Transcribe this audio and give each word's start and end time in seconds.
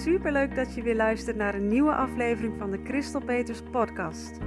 Mensen, 0.00 0.20
superleuk 0.20 0.54
dat 0.54 0.74
je 0.74 0.82
weer 0.82 0.96
luistert 0.96 1.36
naar 1.36 1.54
een 1.54 1.68
nieuwe 1.68 1.94
aflevering 1.94 2.54
van 2.58 2.70
de 2.70 2.80
Christel 2.84 3.20
Peters 3.20 3.62
podcast. 3.70 4.38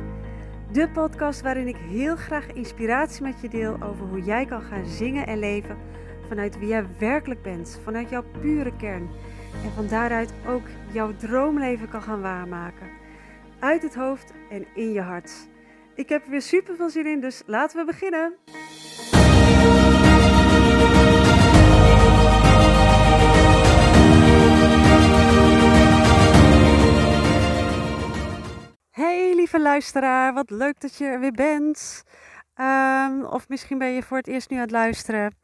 De 0.72 0.90
podcast 0.90 1.42
waarin 1.42 1.68
ik 1.68 1.76
heel 1.76 2.16
graag 2.16 2.54
inspiratie 2.54 3.24
met 3.24 3.42
je 3.42 3.50
deel 3.50 3.82
over 3.82 4.06
hoe 4.06 4.22
jij 4.22 4.46
kan 4.46 4.62
gaan 4.62 4.86
zingen 4.86 5.28
en 5.28 5.40
leven 5.40 5.78
vanuit 6.28 6.60
wie 6.60 6.68
jij 6.68 6.86
werkelijk 6.98 7.42
bent, 7.42 7.80
vanuit 7.84 8.10
jouw 8.10 8.24
pure 8.42 8.76
kern. 8.76 9.10
En 9.64 9.72
van 9.76 9.88
daaruit 9.88 10.34
ook 10.48 10.68
jouw 10.92 11.16
droomleven 11.16 11.90
kan 11.90 12.02
gaan 12.02 12.22
waarmaken. 12.22 12.90
Uit 13.60 13.82
het 13.82 13.96
hoofd 13.96 14.34
en 14.50 14.66
in 14.76 14.92
je 14.92 15.02
hart. 15.02 15.48
Ik 15.96 16.10
heb 16.10 16.24
er 16.24 16.30
weer 16.30 16.42
super 16.42 16.76
veel 16.76 16.90
zin 16.90 17.06
in, 17.06 17.20
dus 17.20 17.44
laten 17.46 17.80
we 17.80 17.86
beginnen. 17.86 18.34
Luisteraar, 29.64 30.34
wat 30.34 30.50
leuk 30.50 30.80
dat 30.80 30.96
je 30.96 31.06
er 31.06 31.20
weer 31.20 31.32
bent. 31.32 32.04
Um, 32.56 33.26
of 33.26 33.50
misschien 33.50 33.78
ben 33.78 33.88
je 33.88 34.04
voor 34.04 34.18
het 34.18 34.28
eerst 34.28 34.50
nu 34.50 34.56
aan 34.56 34.62
het 34.62 34.72
luisteren. 34.72 35.36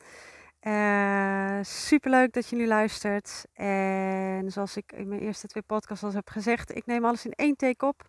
Uh, 0.61 1.59
superleuk 1.61 2.33
dat 2.33 2.49
je 2.49 2.55
nu 2.55 2.67
luistert. 2.67 3.45
En 3.53 4.51
zoals 4.51 4.77
ik 4.77 4.91
in 4.91 5.07
mijn 5.07 5.21
eerste 5.21 5.47
twee 5.47 5.63
podcasts 5.63 6.03
al 6.03 6.13
heb 6.13 6.29
gezegd, 6.29 6.75
ik 6.75 6.85
neem 6.85 7.05
alles 7.05 7.26
in 7.26 7.31
één 7.31 7.55
take 7.55 7.85
op. 7.85 8.07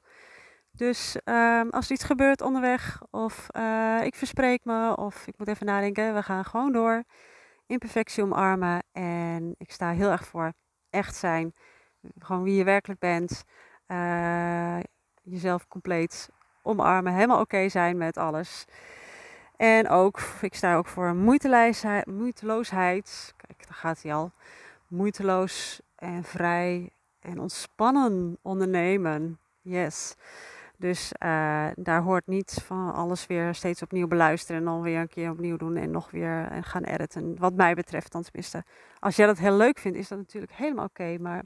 Dus 0.73 1.17
um, 1.25 1.71
als 1.71 1.87
er 1.87 1.93
iets 1.93 2.05
gebeurt 2.05 2.41
onderweg, 2.41 3.03
of 3.11 3.47
uh, 3.57 4.01
ik 4.03 4.15
verspreek 4.15 4.65
me, 4.65 4.97
of 4.97 5.27
ik 5.27 5.39
moet 5.39 5.49
even 5.49 5.67
nadenken, 5.67 6.15
we 6.15 6.23
gaan 6.23 6.45
gewoon 6.45 6.73
door. 6.73 7.05
Imperfectie 7.67 8.23
omarmen. 8.23 8.83
En 8.93 9.55
ik 9.59 9.73
sta 9.73 9.91
heel 9.91 10.11
erg 10.11 10.27
voor 10.27 10.53
echt 10.91 11.17
zijn. 11.17 11.55
Gewoon 12.19 12.43
wie 12.43 12.55
je 12.55 12.65
werkelijk 12.65 13.01
bent. 13.01 13.45
Uh, 13.87 14.79
jezelf 15.31 15.69
compleet 15.69 16.29
omarmen, 16.63 17.13
helemaal 17.13 17.41
oké 17.41 17.69
zijn 17.69 17.97
met 17.97 18.17
alles. 18.17 18.65
En 19.57 19.89
ook, 19.89 20.21
ik 20.41 20.55
sta 20.55 20.77
ook 20.77 20.87
voor 20.87 21.15
moeiteloosheid. 22.07 23.35
Kijk, 23.37 23.67
daar 23.67 23.77
gaat 23.77 24.03
hij 24.03 24.15
al. 24.15 24.33
Moeiteloos 24.87 25.81
en 25.97 26.25
vrij 26.25 26.91
en 27.21 27.41
ontspannen 27.41 28.39
ondernemen. 28.43 29.39
Yes. 29.61 30.15
Dus 30.77 31.13
uh, 31.25 31.67
daar 31.75 32.03
hoort 32.03 32.27
niet 32.27 32.63
van 32.65 32.95
alles 32.95 33.27
weer 33.27 33.55
steeds 33.55 33.83
opnieuw 33.83 34.07
beluisteren 34.07 34.61
en 34.61 34.67
dan 34.67 34.81
weer 34.83 35.01
een 35.01 35.09
keer 35.09 35.31
opnieuw 35.31 35.57
doen 35.57 35.77
en 35.77 35.91
nog 35.91 36.11
weer 36.11 36.49
en 36.51 36.65
gaan 36.65 36.85
editen. 36.85 37.39
Wat 37.39 37.55
mij 37.55 37.75
betreft 37.75 38.13
dan 38.13 38.23
tenminste. 38.23 38.65
Als 38.99 39.17
jij 39.17 39.27
dat 39.27 39.39
heel 39.39 39.57
leuk 39.57 39.79
vindt, 39.79 39.99
is 39.99 40.09
dat 40.09 40.19
natuurlijk 40.19 40.53
helemaal 40.53 40.85
oké. 40.85 41.17
maar 41.19 41.43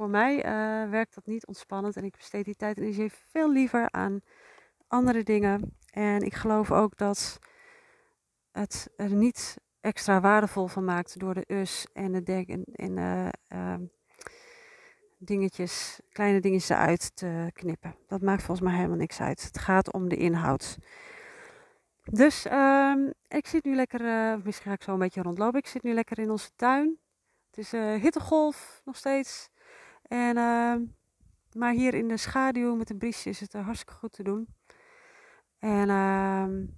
voor 0.00 0.10
mij 0.10 0.36
uh, 0.36 0.90
werkt 0.90 1.14
dat 1.14 1.26
niet 1.26 1.46
ontspannend 1.46 1.96
en 1.96 2.04
ik 2.04 2.16
besteed 2.16 2.44
die 2.44 2.56
tijd 2.56 2.76
en 2.76 2.82
energie 2.82 3.12
veel 3.30 3.52
liever 3.52 3.90
aan 3.90 4.20
andere 4.86 5.22
dingen. 5.22 5.76
En 5.90 6.20
ik 6.20 6.34
geloof 6.34 6.72
ook 6.72 6.96
dat 6.96 7.38
het 8.50 8.90
er 8.96 9.14
niet 9.14 9.56
extra 9.80 10.20
waardevol 10.20 10.66
van 10.66 10.84
maakt 10.84 11.18
door 11.18 11.34
de 11.34 11.44
us 11.46 11.86
en 11.92 12.12
de 12.12 12.22
dek 12.22 12.48
en, 12.48 12.64
en 12.72 12.96
uh, 12.96 13.28
uh, 13.52 13.86
dingetjes, 15.18 16.00
kleine 16.12 16.40
dingetjes 16.40 16.68
eruit 16.68 17.16
te 17.16 17.50
knippen. 17.52 17.96
Dat 18.06 18.20
maakt 18.20 18.42
volgens 18.42 18.66
mij 18.66 18.76
helemaal 18.76 18.98
niks 18.98 19.20
uit. 19.20 19.42
Het 19.42 19.58
gaat 19.58 19.92
om 19.92 20.08
de 20.08 20.16
inhoud. 20.16 20.78
Dus 22.02 22.46
um, 22.52 23.12
ik 23.28 23.46
zit 23.46 23.64
nu 23.64 23.74
lekker, 23.74 24.00
uh, 24.00 24.44
misschien 24.44 24.68
ga 24.68 24.76
ik 24.76 24.82
zo 24.82 24.92
een 24.92 24.98
beetje 24.98 25.22
rondlopen. 25.22 25.58
Ik 25.58 25.66
zit 25.66 25.82
nu 25.82 25.92
lekker 25.92 26.18
in 26.18 26.30
onze 26.30 26.50
tuin. 26.56 26.98
Het 27.50 27.58
is 27.58 27.70
hittegolf 28.02 28.80
nog 28.84 28.96
steeds. 28.96 29.50
En, 30.10 30.36
uh, 30.36 30.74
maar 31.52 31.72
hier 31.72 31.94
in 31.94 32.08
de 32.08 32.16
schaduw 32.16 32.74
met 32.74 32.90
een 32.90 32.98
briesje 32.98 33.28
is 33.28 33.40
het 33.40 33.52
hartstikke 33.52 33.92
goed 33.92 34.12
te 34.12 34.22
doen. 34.22 34.48
En 35.58 35.88
uh, 35.88 36.68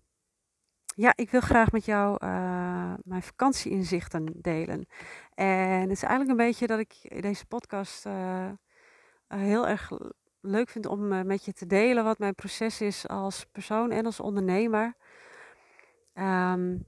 ja, 0.95 1.13
ik 1.15 1.31
wil 1.31 1.41
graag 1.41 1.73
met 1.73 1.85
jou 1.85 2.19
uh, 2.25 2.95
mijn 3.05 3.23
vakantieinzichten 3.23 4.33
delen. 4.35 4.87
En 5.35 5.81
het 5.81 5.91
is 5.91 6.03
eigenlijk 6.03 6.31
een 6.31 6.47
beetje 6.47 6.67
dat 6.67 6.79
ik 6.79 7.23
deze 7.23 7.47
podcast 7.47 8.07
uh, 8.07 8.51
heel 9.29 9.69
erg 9.69 9.91
leuk 10.41 10.69
vind 10.69 10.87
om 10.87 11.27
met 11.27 11.45
je 11.45 11.53
te 11.53 11.67
delen 11.67 12.05
wat 12.05 12.19
mijn 12.19 12.35
proces 12.35 12.81
is 12.81 13.09
als 13.09 13.45
persoon 13.45 13.91
en 13.91 14.07
als 14.07 14.21
ondernemer. 14.21 14.95
Um, 16.15 16.87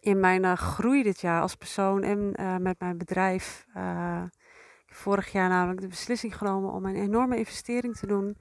in 0.00 0.20
mijn 0.20 0.56
groei 0.56 1.02
dit 1.02 1.20
jaar 1.20 1.42
als 1.42 1.54
persoon 1.54 2.02
en 2.02 2.62
met 2.62 2.80
mijn 2.80 2.98
bedrijf 2.98 3.66
vorig 4.92 5.32
jaar 5.32 5.48
namelijk 5.48 5.80
de 5.80 5.88
beslissing 5.88 6.36
genomen 6.36 6.72
om 6.72 6.84
een 6.84 6.96
enorme 6.96 7.36
investering 7.36 7.96
te 7.96 8.06
doen 8.06 8.36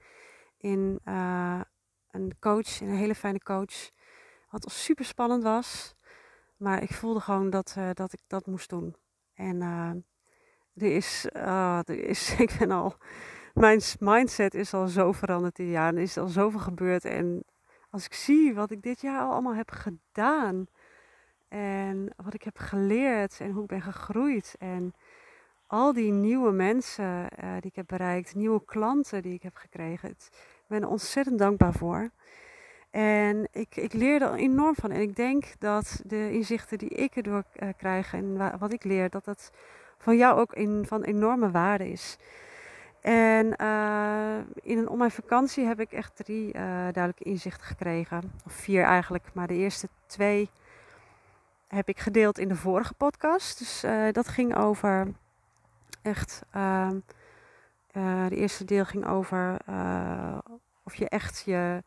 in 0.57 0.99
uh, 1.05 1.61
een 2.11 2.35
coach, 2.39 2.81
een 2.81 2.95
hele 2.95 3.15
fijne 3.15 3.39
coach. 3.39 3.91
Wat 4.49 4.71
super 4.71 5.05
spannend 5.05 5.43
was. 5.43 5.95
Maar 6.57 6.81
ik 6.81 6.93
voelde 6.93 7.19
gewoon 7.19 7.49
dat, 7.49 7.75
uh, 7.77 7.89
dat 7.93 8.13
ik 8.13 8.19
dat 8.27 8.45
moest 8.45 8.69
doen. 8.69 8.95
En 9.33 9.55
uh, 9.55 9.91
er 10.73 10.95
is, 10.95 11.27
er 11.33 11.89
is, 11.89 12.35
ik 12.45 12.55
ben 12.59 12.71
al, 12.71 12.95
mijn 13.53 13.81
mindset 13.99 14.53
is 14.53 14.73
al 14.73 14.87
zo 14.87 15.11
veranderd 15.11 15.55
dit 15.55 15.69
jaar. 15.69 15.93
Er 15.93 16.01
is 16.01 16.17
al 16.17 16.27
zoveel 16.27 16.59
gebeurd. 16.59 17.05
En 17.05 17.43
als 17.89 18.05
ik 18.05 18.13
zie 18.13 18.53
wat 18.53 18.71
ik 18.71 18.81
dit 18.81 19.01
jaar 19.01 19.21
al 19.21 19.31
allemaal 19.31 19.55
heb 19.55 19.71
gedaan. 19.71 20.65
En 21.47 22.13
wat 22.15 22.33
ik 22.33 22.43
heb 22.43 22.57
geleerd 22.57 23.39
en 23.39 23.51
hoe 23.51 23.61
ik 23.61 23.67
ben 23.67 23.81
gegroeid. 23.81 24.55
En 24.59 24.93
al 25.71 25.93
die 25.93 26.11
nieuwe 26.11 26.51
mensen 26.51 27.03
uh, 27.43 27.51
die 27.53 27.69
ik 27.69 27.75
heb 27.75 27.87
bereikt, 27.87 28.35
nieuwe 28.35 28.65
klanten 28.65 29.21
die 29.21 29.33
ik 29.33 29.43
heb 29.43 29.55
gekregen. 29.55 30.09
ik 30.09 30.17
ben 30.67 30.81
er 30.81 30.87
ontzettend 30.87 31.39
dankbaar 31.39 31.73
voor. 31.73 32.09
En 32.89 33.47
ik, 33.51 33.75
ik 33.75 33.93
leer 33.93 34.21
er 34.21 34.33
enorm 34.33 34.75
van. 34.75 34.91
En 34.91 35.01
ik 35.01 35.15
denk 35.15 35.45
dat 35.59 36.01
de 36.05 36.31
inzichten 36.31 36.77
die 36.77 36.89
ik 36.89 37.15
erdoor 37.15 37.43
uh, 37.55 37.69
krijg 37.77 38.13
en 38.13 38.57
wat 38.59 38.73
ik 38.73 38.83
leer, 38.83 39.09
dat 39.09 39.25
dat 39.25 39.51
van 39.97 40.17
jou 40.17 40.39
ook 40.39 40.53
in, 40.53 40.85
van 40.87 41.03
enorme 41.03 41.51
waarde 41.51 41.91
is. 41.91 42.17
En 43.01 43.55
uh, 43.61 44.37
in 44.61 44.77
een, 44.77 44.89
om 44.89 44.97
mijn 44.97 45.11
vakantie 45.11 45.65
heb 45.65 45.79
ik 45.79 45.91
echt 45.91 46.15
drie 46.15 46.51
duidelijke 46.53 47.23
inzichten 47.23 47.65
gekregen. 47.65 48.31
Of 48.45 48.53
vier 48.53 48.83
eigenlijk, 48.83 49.33
maar 49.33 49.47
de 49.47 49.53
eerste 49.53 49.87
twee 50.05 50.49
heb 51.67 51.87
ik 51.87 51.99
gedeeld 51.99 52.39
in 52.39 52.47
de 52.47 52.55
vorige 52.55 52.93
podcast. 52.93 53.59
Dus 53.59 53.85
dat 54.11 54.27
ging 54.27 54.55
over 54.55 55.07
echt. 56.01 56.41
Uh, 56.55 56.89
uh, 57.97 58.27
de 58.27 58.35
eerste 58.35 58.65
deel 58.65 58.85
ging 58.85 59.07
over 59.07 59.57
uh, 59.69 60.37
of 60.83 60.95
je 60.95 61.09
echt 61.09 61.43
je, 61.45 61.83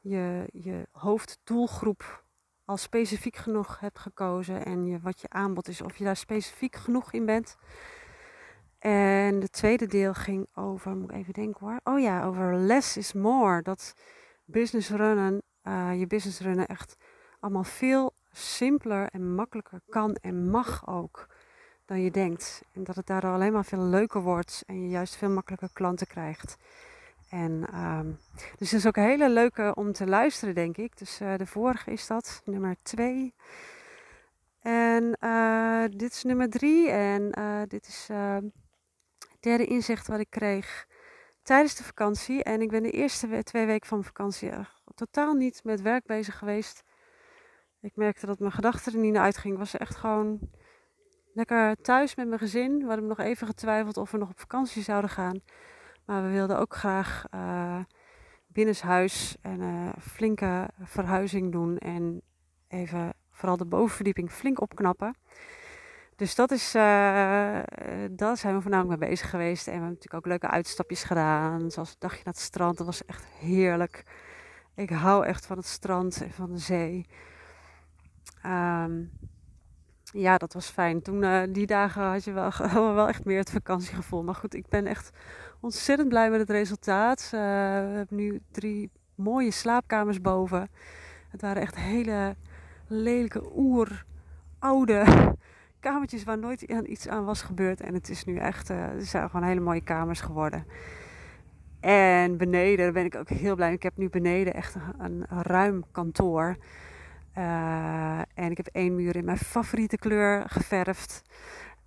je, 0.00 0.46
je 0.52 0.88
hoofddoelgroep 0.92 2.24
al 2.64 2.76
specifiek 2.76 3.36
genoeg 3.36 3.80
hebt 3.80 3.98
gekozen 3.98 4.64
en 4.64 4.86
je, 4.86 4.98
wat 5.00 5.20
je 5.20 5.28
aanbod 5.30 5.68
is, 5.68 5.80
of 5.80 5.96
je 5.96 6.04
daar 6.04 6.16
specifiek 6.16 6.76
genoeg 6.76 7.12
in 7.12 7.26
bent. 7.26 7.56
En 8.78 9.40
de 9.40 9.48
tweede 9.48 9.86
deel 9.86 10.14
ging 10.14 10.46
over, 10.54 10.96
moet 10.96 11.10
ik 11.10 11.16
even 11.16 11.32
denken 11.32 11.66
hoor. 11.66 11.80
Oh 11.84 12.00
ja, 12.00 12.24
over 12.24 12.54
less 12.54 12.96
is 12.96 13.12
more. 13.12 13.62
Dat 13.62 13.94
business 14.44 14.90
runnen, 14.90 15.42
uh, 15.64 15.98
je 15.98 16.06
business 16.06 16.40
runnen 16.40 16.66
echt 16.66 16.96
allemaal 17.40 17.64
veel 17.64 18.14
simpeler 18.32 19.08
en 19.08 19.34
makkelijker 19.34 19.80
kan 19.88 20.14
en 20.14 20.50
mag 20.50 20.88
ook 20.88 21.26
dan 21.90 22.00
je 22.00 22.10
denkt. 22.10 22.62
En 22.72 22.84
dat 22.84 22.96
het 22.96 23.06
daardoor 23.06 23.32
alleen 23.32 23.52
maar 23.52 23.64
veel 23.64 23.82
leuker 23.82 24.20
wordt 24.20 24.62
en 24.66 24.82
je 24.82 24.88
juist 24.88 25.16
veel 25.16 25.30
makkelijker 25.30 25.70
klanten 25.72 26.06
krijgt. 26.06 26.56
En, 27.28 27.78
um, 27.78 28.18
dus 28.58 28.70
het 28.70 28.80
is 28.80 28.86
ook 28.86 28.96
een 28.96 29.02
hele 29.02 29.30
leuke 29.30 29.74
om 29.74 29.92
te 29.92 30.06
luisteren, 30.06 30.54
denk 30.54 30.76
ik. 30.76 30.98
Dus 30.98 31.20
uh, 31.20 31.36
de 31.36 31.46
vorige 31.46 31.90
is 31.90 32.06
dat, 32.06 32.42
nummer 32.44 32.76
twee. 32.82 33.34
En 34.60 35.16
uh, 35.20 35.84
dit 35.96 36.12
is 36.12 36.22
nummer 36.22 36.50
drie. 36.50 36.90
En 36.90 37.32
uh, 37.38 37.62
dit 37.68 37.86
is 37.86 38.08
het 38.08 39.40
derde 39.40 39.64
inzicht 39.64 40.06
wat 40.06 40.20
ik 40.20 40.30
kreeg 40.30 40.86
tijdens 41.42 41.76
de 41.76 41.84
vakantie. 41.84 42.42
En 42.42 42.60
ik 42.60 42.70
ben 42.70 42.82
de 42.82 42.90
eerste 42.90 43.42
twee 43.42 43.66
weken 43.66 43.88
van 43.88 44.04
vakantie 44.04 44.50
totaal 44.94 45.34
niet 45.34 45.64
met 45.64 45.80
werk 45.80 46.06
bezig 46.06 46.38
geweest. 46.38 46.82
Ik 47.80 47.96
merkte 47.96 48.26
dat 48.26 48.38
mijn 48.38 48.52
gedachten 48.52 48.92
er 48.92 48.98
niet 48.98 49.12
naar 49.12 49.22
uitgingen. 49.22 49.52
Ik 49.52 49.62
was 49.62 49.76
echt 49.76 49.96
gewoon 49.96 50.38
lekker 51.32 51.76
thuis 51.76 52.14
met 52.14 52.26
mijn 52.26 52.40
gezin. 52.40 52.78
We 52.78 52.86
hadden 52.86 53.06
nog 53.06 53.18
even 53.18 53.46
getwijfeld 53.46 53.96
of 53.96 54.10
we 54.10 54.18
nog 54.18 54.30
op 54.30 54.40
vakantie 54.40 54.82
zouden 54.82 55.10
gaan. 55.10 55.40
Maar 56.04 56.22
we 56.22 56.30
wilden 56.30 56.58
ook 56.58 56.74
graag 56.74 57.24
uh, 57.34 57.78
binnenshuis 58.46 59.36
en 59.40 59.60
uh, 59.60 59.88
flinke 60.00 60.68
verhuizing 60.80 61.52
doen. 61.52 61.78
En 61.78 62.22
even 62.68 63.12
vooral 63.30 63.56
de 63.56 63.66
bovenverdieping 63.66 64.30
flink 64.30 64.60
opknappen. 64.60 65.14
Dus 66.16 66.34
dat 66.34 66.50
is, 66.50 66.74
uh, 66.74 66.82
daar 68.10 68.36
zijn 68.36 68.54
we 68.54 68.60
voornamelijk 68.60 69.00
mee 69.00 69.10
bezig 69.10 69.30
geweest. 69.30 69.66
En 69.66 69.72
we 69.72 69.78
hebben 69.78 69.88
natuurlijk 69.88 70.24
ook 70.24 70.30
leuke 70.30 70.48
uitstapjes 70.48 71.04
gedaan. 71.04 71.70
Zoals 71.70 71.90
een 71.90 71.96
dagje 71.98 72.22
naar 72.24 72.34
het 72.34 72.42
strand. 72.42 72.76
Dat 72.76 72.86
was 72.86 73.04
echt 73.04 73.24
heerlijk. 73.24 74.04
Ik 74.74 74.90
hou 74.90 75.26
echt 75.26 75.46
van 75.46 75.56
het 75.56 75.66
strand 75.66 76.22
en 76.22 76.30
van 76.30 76.52
de 76.52 76.58
zee. 76.58 77.06
Um, 78.46 79.10
ja, 80.12 80.38
dat 80.38 80.52
was 80.52 80.68
fijn. 80.68 81.02
Toen, 81.02 81.22
uh, 81.22 81.42
die 81.48 81.66
dagen 81.66 82.02
had 82.02 82.24
je 82.24 82.32
wel, 82.32 82.50
wel 82.94 83.08
echt 83.08 83.24
meer 83.24 83.38
het 83.38 83.50
vakantiegevoel. 83.50 84.22
Maar 84.22 84.34
goed, 84.34 84.54
ik 84.54 84.68
ben 84.68 84.86
echt 84.86 85.10
ontzettend 85.60 86.08
blij 86.08 86.30
met 86.30 86.40
het 86.40 86.50
resultaat. 86.50 87.30
Uh, 87.34 87.40
we 87.40 87.92
hebben 87.96 88.16
nu 88.16 88.40
drie 88.50 88.90
mooie 89.14 89.50
slaapkamers 89.50 90.20
boven. 90.20 90.68
Het 91.28 91.40
waren 91.40 91.62
echt 91.62 91.76
hele 91.76 92.36
lelijke, 92.86 93.42
oer, 93.56 94.04
oude 94.58 95.04
kamertjes 95.80 96.24
waar 96.24 96.38
nooit 96.38 96.62
iets 96.62 97.08
aan 97.08 97.24
was 97.24 97.42
gebeurd. 97.42 97.80
En 97.80 97.94
het 97.94 98.08
is 98.08 98.24
nu 98.24 98.36
echt, 98.36 98.70
uh, 98.70 98.86
zijn 98.98 99.30
gewoon 99.30 99.46
hele 99.46 99.60
mooie 99.60 99.80
kamers 99.80 100.20
geworden. 100.20 100.66
En 101.80 102.36
beneden, 102.36 102.84
daar 102.84 102.92
ben 102.92 103.04
ik 103.04 103.14
ook 103.14 103.28
heel 103.28 103.54
blij. 103.54 103.72
Ik 103.72 103.82
heb 103.82 103.96
nu 103.96 104.08
beneden 104.08 104.54
echt 104.54 104.76
een 104.98 105.26
ruim 105.28 105.84
kantoor. 105.92 106.56
Uh, 107.38 108.18
en 108.18 108.50
ik 108.50 108.56
heb 108.56 108.68
één 108.72 108.94
muur 108.94 109.16
in 109.16 109.24
mijn 109.24 109.38
favoriete 109.38 109.96
kleur 109.96 110.44
geverfd. 110.48 111.22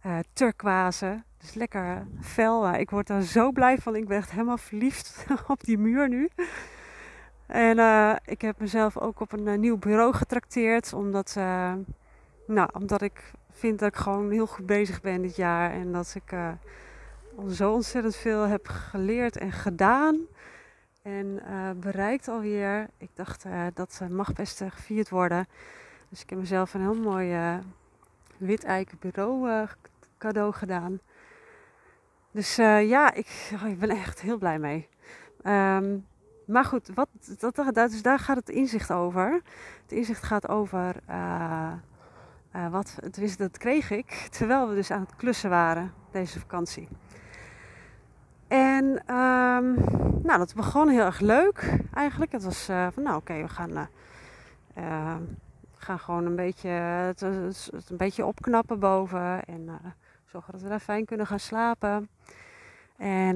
Uh, 0.05 0.17
turquoise. 0.33 1.23
Dus 1.37 1.53
lekker 1.53 2.07
fel. 2.21 2.73
ik 2.73 2.89
word 2.89 3.07
daar 3.07 3.21
zo 3.21 3.51
blij 3.51 3.77
van. 3.77 3.95
Ik 3.95 4.07
ben 4.07 4.17
echt 4.17 4.31
helemaal 4.31 4.57
verliefd 4.57 5.25
op 5.47 5.63
die 5.63 5.77
muur 5.77 6.09
nu. 6.09 6.29
En 7.45 7.77
uh, 7.77 8.15
ik 8.25 8.41
heb 8.41 8.59
mezelf 8.59 8.97
ook 8.97 9.19
op 9.19 9.31
een 9.31 9.59
nieuw 9.59 9.77
bureau 9.77 10.13
getrakteerd. 10.13 10.93
Omdat, 10.93 11.33
nou, 12.47 12.69
omdat 12.73 13.01
ik 13.01 13.31
vind 13.51 13.79
dat 13.79 13.87
ik 13.89 13.95
gewoon 13.95 14.31
heel 14.31 14.47
goed 14.47 14.65
bezig 14.65 15.01
ben 15.01 15.21
dit 15.21 15.35
jaar. 15.35 15.71
En 15.71 15.91
dat 15.91 16.15
ik 16.15 16.37
zo 17.49 17.71
ontzettend 17.73 18.15
veel 18.15 18.47
heb 18.47 18.67
geleerd 18.67 19.37
en 19.37 19.51
gedaan. 19.51 20.19
En 21.03 21.39
uh, 21.49 21.69
bereikt 21.75 22.27
alweer. 22.27 22.89
Ik 22.97 23.09
dacht 23.13 23.45
uh, 23.45 23.65
dat 23.73 24.01
mag 24.09 24.33
best 24.33 24.63
gevierd 24.69 25.09
worden. 25.09 25.47
Dus 26.09 26.21
ik 26.21 26.29
heb 26.29 26.39
mezelf 26.39 26.73
een 26.73 26.81
heel 26.81 26.95
mooi 26.95 27.59
wit 28.37 28.63
eiken 28.63 28.97
bureau 28.99 29.67
cadeau 30.17 30.53
gedaan. 30.53 30.99
Dus 32.31 32.55
ja, 32.55 33.13
ik, 33.13 33.51
oh, 33.53 33.69
ik 33.69 33.79
ben 33.79 33.89
echt 33.89 34.21
heel 34.21 34.37
blij 34.37 34.59
mee. 34.59 34.89
Um, 35.45 36.05
maar 36.45 36.65
goed, 36.65 36.89
wat, 36.93 37.09
dat, 37.39 37.55
dat, 37.55 37.75
dus 37.75 38.01
daar 38.01 38.19
gaat 38.19 38.37
het 38.37 38.49
inzicht 38.49 38.91
over. 38.91 39.41
Het 39.81 39.91
inzicht 39.91 40.23
gaat 40.23 40.47
over 40.47 40.95
wat, 42.71 42.99
dat 43.37 43.57
kreeg 43.57 43.91
ik 43.91 44.11
terwijl 44.11 44.69
we 44.69 44.75
dus 44.75 44.91
aan 44.91 45.01
het 45.01 45.15
klussen 45.15 45.49
waren 45.49 45.93
deze 46.11 46.39
vakantie. 46.39 46.87
En 48.53 48.85
um, 49.15 49.73
nou, 50.23 50.37
dat 50.37 50.53
begon 50.55 50.89
heel 50.89 51.05
erg 51.05 51.19
leuk 51.19 51.79
eigenlijk. 51.93 52.31
Het 52.31 52.43
was 52.43 52.69
uh, 52.69 52.87
van 52.93 53.03
nou 53.03 53.17
oké, 53.17 53.41
we 53.41 53.47
gaan, 53.47 53.69
uh, 53.69 53.83
uh, 54.77 55.15
gaan 55.77 55.99
gewoon 55.99 56.25
een 56.25 56.35
beetje, 56.35 56.69
het, 56.69 57.19
het, 57.19 57.71
een 57.89 57.97
beetje 57.97 58.25
opknappen 58.25 58.79
boven. 58.79 59.45
En 59.45 59.69
zorgen 60.25 60.51
dat 60.51 60.61
we 60.61 60.69
daar 60.69 60.79
fijn 60.79 61.05
kunnen 61.05 61.27
gaan 61.27 61.39
slapen. 61.39 62.09
En 62.97 63.35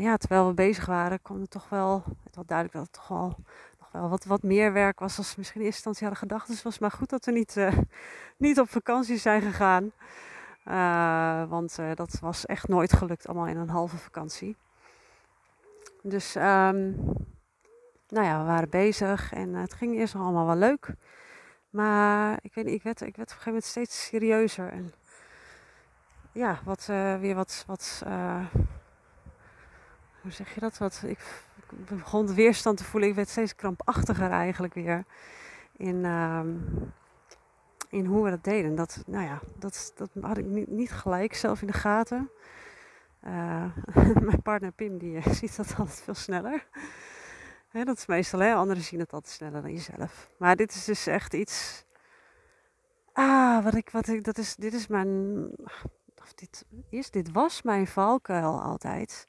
ja, 0.00 0.16
terwijl 0.16 0.46
we 0.46 0.54
bezig 0.54 0.86
waren, 0.86 1.22
kwam 1.22 1.40
het 1.40 1.50
toch 1.50 1.68
wel, 1.68 2.02
het 2.24 2.36
was 2.36 2.46
duidelijk 2.46 2.76
dat 2.76 2.86
het 2.86 2.92
toch 2.92 3.08
wel 3.08 3.36
nog 3.80 3.88
wel 3.92 4.08
wat, 4.08 4.24
wat 4.24 4.42
meer 4.42 4.72
werk 4.72 5.00
was 5.00 5.16
we 5.16 5.34
misschien 5.36 5.60
in 5.60 5.66
eerste 5.66 5.88
instantie 5.88 6.06
hadden 6.06 6.28
gedacht. 6.28 6.46
Dus 6.46 6.56
het 6.56 6.64
was 6.64 6.78
maar 6.78 6.90
goed 6.90 7.10
dat 7.10 7.24
we 7.24 7.32
niet, 7.32 7.56
niet 8.36 8.60
op 8.60 8.70
vakantie 8.70 9.16
zijn 9.18 9.42
gegaan. 9.42 9.92
Uh, 10.64 11.44
want 11.48 11.78
uh, 11.80 11.94
dat 11.94 12.18
was 12.20 12.46
echt 12.46 12.68
nooit 12.68 12.92
gelukt, 12.92 13.26
allemaal 13.26 13.46
in 13.46 13.56
een 13.56 13.68
halve 13.68 13.96
vakantie. 13.96 14.56
Dus 16.02 16.34
um, 16.34 16.96
nou 18.08 18.26
ja, 18.26 18.38
we 18.38 18.44
waren 18.46 18.70
bezig 18.70 19.32
en 19.32 19.54
het 19.54 19.74
ging 19.74 19.94
eerst 19.94 20.14
allemaal 20.14 20.46
wel 20.46 20.56
leuk. 20.56 20.94
Maar 21.70 22.38
ik 22.42 22.54
weet 22.54 22.64
niet, 22.64 22.74
ik 22.74 22.82
werd, 22.82 23.00
ik 23.00 23.16
werd 23.16 23.30
op 23.30 23.36
een 23.36 23.42
gegeven 23.42 23.52
moment 23.52 23.64
steeds 23.64 24.04
serieuzer. 24.04 24.68
En 24.68 24.92
ja, 26.32 26.58
wat, 26.64 26.86
uh, 26.90 27.18
weer 27.18 27.34
wat, 27.34 27.64
wat 27.66 28.02
hoe 30.24 30.32
zeg 30.32 30.54
je 30.54 30.60
dat? 30.60 30.78
Wat, 30.78 31.02
ik, 31.06 31.18
begon 31.68 32.34
weerstand 32.34 32.76
te 32.76 32.84
voelen. 32.84 33.08
Ik 33.08 33.14
werd 33.14 33.28
steeds 33.28 33.54
krampachtiger 33.54 34.30
eigenlijk 34.30 34.74
weer. 34.74 35.04
In, 35.76 36.04
um, 36.04 36.92
in 37.94 38.06
hoe 38.06 38.24
we 38.24 38.30
dat 38.30 38.44
deden. 38.44 38.74
Dat, 38.74 39.02
nou 39.06 39.24
ja, 39.24 39.40
dat, 39.58 39.92
dat 39.94 40.10
had 40.20 40.38
ik 40.38 40.44
niet, 40.44 40.68
niet 40.68 40.90
gelijk 40.90 41.34
zelf 41.34 41.60
in 41.60 41.66
de 41.66 41.72
gaten. 41.72 42.30
Uh, 43.26 43.76
mijn 44.28 44.42
partner 44.42 44.72
Pim 44.72 44.98
die 44.98 45.16
uh, 45.16 45.26
ziet 45.40 45.56
dat 45.56 45.74
altijd 45.78 46.00
veel 46.00 46.14
sneller. 46.14 46.66
Dat 47.72 47.96
is 47.96 48.06
meestal, 48.06 48.40
hè, 48.40 48.54
anderen 48.54 48.82
zien 48.82 49.00
het 49.00 49.12
altijd 49.12 49.32
sneller 49.32 49.62
dan 49.62 49.72
jezelf. 49.72 50.30
Maar 50.36 50.56
dit 50.56 50.74
is 50.74 50.84
dus 50.84 51.06
echt 51.06 51.34
iets. 51.34 51.84
Ah, 53.12 53.64
wat 53.64 53.74
ik, 53.74 53.90
wat 53.90 54.08
ik, 54.08 54.24
dat 54.24 54.38
is, 54.38 54.56
dit 54.56 54.72
is 54.72 54.86
mijn. 54.86 55.48
Of 56.22 56.34
dit 56.34 56.64
is, 56.88 57.10
dit 57.10 57.32
was 57.32 57.62
mijn 57.62 57.86
valkuil 57.86 58.62
altijd. 58.62 59.26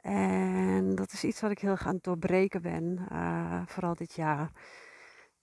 En 0.00 0.94
dat 0.94 1.12
is 1.12 1.24
iets 1.24 1.40
wat 1.40 1.50
ik 1.50 1.58
heel 1.58 1.76
gaan 1.76 1.98
doorbreken 2.00 2.62
ben, 2.62 3.06
uh, 3.12 3.62
vooral 3.66 3.94
dit 3.94 4.14
jaar 4.14 4.50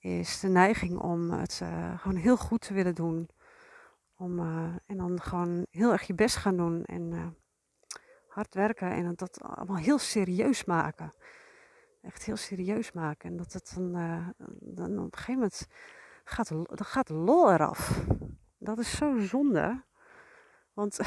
is 0.02 0.40
de 0.40 0.48
neiging 0.48 1.00
om 1.00 1.32
het 1.32 1.60
uh, 1.64 2.00
gewoon 2.00 2.18
heel 2.18 2.38
goed 2.38 2.62
te 2.62 2.74
willen 2.74 2.96
doen. 2.96 3.30
Om, 4.16 4.40
uh, 4.40 4.76
en 4.86 4.98
dan 4.98 5.22
gewoon 5.22 5.66
heel 5.70 5.92
erg 5.92 6.04
je 6.04 6.14
best 6.14 6.36
gaan 6.36 6.58
doen 6.58 6.84
en 6.84 7.12
uh, 7.12 7.28
hard 8.28 8.54
werken 8.54 8.92
en 8.92 9.16
dat 9.16 9.42
allemaal 9.42 9.78
heel 9.78 9.98
serieus 9.98 10.66
maken. 10.66 11.14
Echt 12.02 12.24
heel 12.24 12.36
serieus 12.36 12.92
maken. 12.92 13.30
En 13.30 13.38
dat 13.38 13.54
het 13.54 13.72
dan, 13.76 13.92
dan 14.60 14.98
op 14.98 15.04
een 15.04 15.18
gegeven 15.18 15.34
moment 15.34 15.68
gaat, 16.24 16.48
dan 16.48 16.86
gaat 16.86 17.10
lol 17.10 17.52
eraf. 17.52 18.04
Dat 18.58 18.80
is 18.80 18.98
zo 18.98 19.20
zonde. 19.20 19.84
Want 20.74 20.98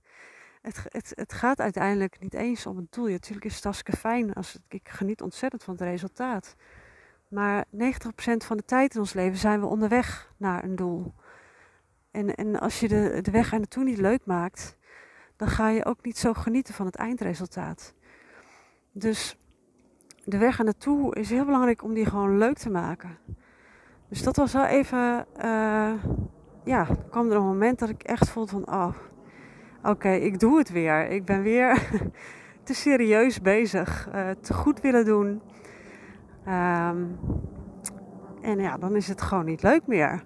het, 0.68 0.84
het, 0.88 1.12
het 1.14 1.32
gaat 1.32 1.60
uiteindelijk 1.60 2.20
niet 2.20 2.34
eens 2.34 2.66
om 2.66 2.76
het 2.76 2.92
doel. 2.92 3.06
Ja, 3.06 3.12
natuurlijk 3.12 3.44
is 3.44 3.64
het 3.64 3.98
fijn. 3.98 4.32
Als 4.32 4.58
ik 4.68 4.88
geniet 4.88 5.22
ontzettend 5.22 5.64
van 5.64 5.74
het 5.74 5.82
resultaat. 5.82 6.56
Maar 7.34 7.64
90% 7.72 7.76
van 8.36 8.56
de 8.56 8.64
tijd 8.64 8.94
in 8.94 9.00
ons 9.00 9.12
leven 9.12 9.38
zijn 9.38 9.60
we 9.60 9.66
onderweg 9.66 10.32
naar 10.36 10.64
een 10.64 10.76
doel. 10.76 11.14
En, 12.10 12.34
en 12.34 12.60
als 12.60 12.80
je 12.80 12.88
de, 12.88 13.18
de 13.22 13.30
weg 13.30 13.52
er 13.52 13.58
naartoe 13.58 13.84
niet 13.84 13.98
leuk 13.98 14.20
maakt, 14.24 14.76
dan 15.36 15.48
ga 15.48 15.68
je 15.68 15.84
ook 15.84 16.04
niet 16.04 16.18
zo 16.18 16.32
genieten 16.32 16.74
van 16.74 16.86
het 16.86 16.94
eindresultaat. 16.94 17.94
Dus 18.92 19.38
de 20.24 20.38
weg 20.38 20.58
er 20.58 20.64
naartoe 20.64 21.14
is 21.14 21.30
heel 21.30 21.44
belangrijk 21.44 21.82
om 21.82 21.94
die 21.94 22.06
gewoon 22.06 22.38
leuk 22.38 22.58
te 22.58 22.70
maken. 22.70 23.18
Dus 24.08 24.22
dat 24.22 24.36
was 24.36 24.52
wel 24.52 24.64
even, 24.64 25.26
uh, 25.44 25.92
ja, 26.64 26.86
kwam 27.10 27.30
er 27.30 27.36
een 27.36 27.42
moment 27.42 27.78
dat 27.78 27.88
ik 27.88 28.02
echt 28.02 28.28
voelde 28.28 28.50
van, 28.50 28.66
oh, 28.68 28.94
oké, 29.82 30.10
ik 30.10 30.38
doe 30.38 30.58
het 30.58 30.70
weer. 30.70 31.08
Ik 31.08 31.24
ben 31.24 31.42
weer 31.42 31.88
te 32.64 32.74
serieus 32.74 33.40
bezig, 33.40 34.08
uh, 34.14 34.30
te 34.30 34.54
goed 34.54 34.80
willen 34.80 35.04
doen. 35.04 35.42
Um, 36.48 37.18
en 38.40 38.58
ja, 38.58 38.76
dan 38.76 38.96
is 38.96 39.08
het 39.08 39.22
gewoon 39.22 39.44
niet 39.44 39.62
leuk 39.62 39.86
meer. 39.86 40.22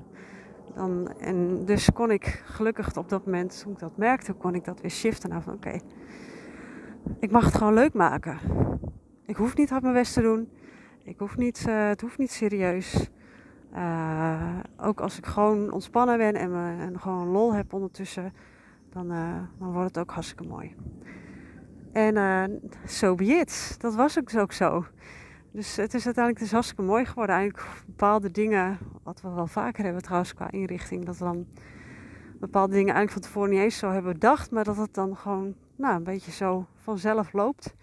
Dan, 0.74 1.08
en 1.18 1.64
dus 1.64 1.92
kon 1.92 2.10
ik 2.10 2.42
gelukkig 2.44 2.96
op 2.96 3.08
dat 3.08 3.24
moment, 3.24 3.60
toen 3.62 3.72
ik 3.72 3.78
dat 3.78 3.96
merkte, 3.96 4.32
kon 4.32 4.54
ik 4.54 4.64
dat 4.64 4.80
weer 4.80 4.90
shiften 4.90 5.30
naar 5.30 5.42
van 5.42 5.54
oké, 5.54 5.80
ik 7.20 7.30
mag 7.30 7.44
het 7.44 7.54
gewoon 7.54 7.74
leuk 7.74 7.94
maken. 7.94 8.38
Ik 9.26 9.36
hoef 9.36 9.56
niet 9.56 9.70
hard 9.70 9.82
mijn 9.82 9.94
best 9.94 10.14
te 10.14 10.20
doen. 10.20 10.48
Ik 11.04 11.18
hoef 11.18 11.36
niet, 11.36 11.64
uh, 11.68 11.88
het 11.88 12.00
hoeft 12.00 12.18
niet 12.18 12.30
serieus. 12.30 13.10
Uh, 13.74 14.58
ook 14.76 15.00
als 15.00 15.18
ik 15.18 15.26
gewoon 15.26 15.72
ontspannen 15.72 16.18
ben 16.18 16.34
en, 16.34 16.54
en 16.80 17.00
gewoon 17.00 17.26
lol 17.26 17.54
heb 17.54 17.72
ondertussen, 17.72 18.32
dan, 18.90 19.12
uh, 19.12 19.34
dan 19.58 19.72
wordt 19.72 19.88
het 19.88 19.98
ook 19.98 20.10
hartstikke 20.10 20.44
mooi. 20.44 20.74
En 21.92 22.14
zo 22.86 22.86
so 22.86 23.14
be 23.14 23.24
it. 23.24 23.74
Dat 23.78 23.94
was 23.94 24.18
ook 24.36 24.52
zo. 24.52 24.84
Dus 25.58 25.76
het 25.76 25.94
is 25.94 26.04
uiteindelijk 26.04 26.44
dus 26.44 26.52
hartstikke 26.52 26.82
mooi 26.82 27.04
geworden. 27.04 27.34
Eigenlijk 27.34 27.68
bepaalde 27.86 28.30
dingen, 28.30 28.78
wat 29.02 29.20
we 29.20 29.28
wel 29.28 29.46
vaker 29.46 29.84
hebben 29.84 30.02
trouwens 30.02 30.34
qua 30.34 30.50
inrichting, 30.50 31.04
dat 31.04 31.18
we 31.18 31.24
dan 31.24 31.46
bepaalde 32.40 32.72
dingen 32.72 32.94
eigenlijk 32.94 33.12
van 33.12 33.22
tevoren 33.22 33.50
niet 33.50 33.60
eens 33.60 33.78
zo 33.78 33.90
hebben 33.90 34.12
bedacht, 34.12 34.50
maar 34.50 34.64
dat 34.64 34.76
het 34.76 34.94
dan 34.94 35.16
gewoon 35.16 35.54
nou, 35.76 35.96
een 35.96 36.04
beetje 36.04 36.30
zo 36.30 36.66
vanzelf 36.76 37.32
loopt. 37.32 37.74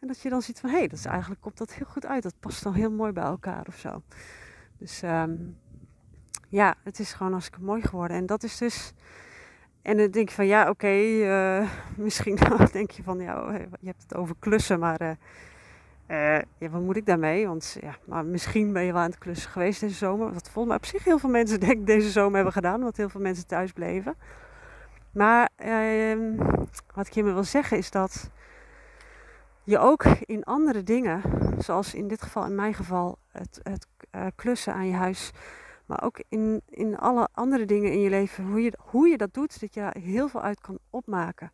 En 0.00 0.08
dat 0.08 0.20
je 0.20 0.28
dan 0.28 0.42
ziet 0.42 0.60
van, 0.60 0.70
hé, 0.70 0.78
hey, 0.78 0.88
dat 0.88 0.98
is 0.98 1.04
eigenlijk 1.04 1.40
komt 1.40 1.58
dat 1.58 1.74
heel 1.74 1.86
goed 1.86 2.06
uit. 2.06 2.22
Dat 2.22 2.40
past 2.40 2.62
dan 2.62 2.74
heel 2.74 2.90
mooi 2.90 3.12
bij 3.12 3.24
elkaar 3.24 3.66
of 3.68 3.76
zo. 3.76 4.02
Dus 4.78 5.02
um, 5.02 5.58
ja, 6.48 6.74
het 6.84 6.98
is 6.98 7.12
gewoon 7.12 7.32
hartstikke 7.32 7.64
mooi 7.64 7.82
geworden. 7.82 8.16
En 8.16 8.26
dat 8.26 8.42
is 8.42 8.58
dus... 8.58 8.92
En 9.82 9.96
dan 9.96 10.10
denk 10.10 10.28
je 10.28 10.34
van, 10.34 10.46
ja, 10.46 10.68
oké, 10.68 10.92
uh, 10.92 11.70
misschien 11.96 12.38
denk 12.72 12.90
je 12.90 13.02
van, 13.02 13.18
ja, 13.18 13.52
je 13.80 13.86
hebt 13.86 14.02
het 14.02 14.14
over 14.14 14.36
klussen, 14.38 14.78
maar... 14.78 15.02
Uh, 15.02 15.10
uh, 16.08 16.38
ja, 16.38 16.68
wat 16.70 16.80
moet 16.80 16.96
ik 16.96 17.06
daarmee? 17.06 17.46
Want 17.46 17.76
ja, 17.80 17.96
maar 18.04 18.24
misschien 18.24 18.72
ben 18.72 18.82
je 18.82 18.92
wel 18.92 19.02
aan 19.02 19.10
het 19.10 19.18
klussen 19.18 19.50
geweest 19.50 19.80
deze 19.80 19.94
zomer. 19.94 20.32
Wat 20.32 20.50
volgens 20.50 20.66
mij 20.66 20.76
op 20.76 20.84
zich 20.84 21.04
heel 21.04 21.18
veel 21.18 21.30
mensen 21.30 21.60
denk 21.68 21.86
deze 21.86 22.10
zomer 22.10 22.34
hebben 22.34 22.52
gedaan. 22.52 22.80
Want 22.80 22.96
heel 22.96 23.08
veel 23.08 23.20
mensen 23.20 23.46
thuis 23.46 23.72
bleven. 23.72 24.14
Maar 25.10 25.48
uh, 25.64 26.38
wat 26.94 27.06
ik 27.06 27.12
hiermee 27.12 27.32
wil 27.32 27.44
zeggen 27.44 27.76
is 27.76 27.90
dat 27.90 28.30
je 29.64 29.78
ook 29.78 30.04
in 30.04 30.44
andere 30.44 30.82
dingen, 30.82 31.22
zoals 31.58 31.94
in 31.94 32.08
dit 32.08 32.22
geval, 32.22 32.44
in 32.44 32.54
mijn 32.54 32.74
geval, 32.74 33.18
het, 33.32 33.60
het 33.62 33.86
uh, 34.16 34.26
klussen 34.34 34.74
aan 34.74 34.86
je 34.86 34.94
huis, 34.94 35.30
Maar 35.86 36.02
ook 36.02 36.22
in, 36.28 36.62
in 36.68 36.98
alle 36.98 37.28
andere 37.32 37.64
dingen 37.64 37.92
in 37.92 38.00
je 38.00 38.10
leven, 38.10 38.44
hoe 38.44 38.62
je, 38.62 38.72
hoe 38.78 39.08
je 39.08 39.16
dat 39.16 39.34
doet, 39.34 39.60
dat 39.60 39.74
je 39.74 39.80
daar 39.80 39.96
heel 39.98 40.28
veel 40.28 40.42
uit 40.42 40.60
kan 40.60 40.78
opmaken. 40.90 41.52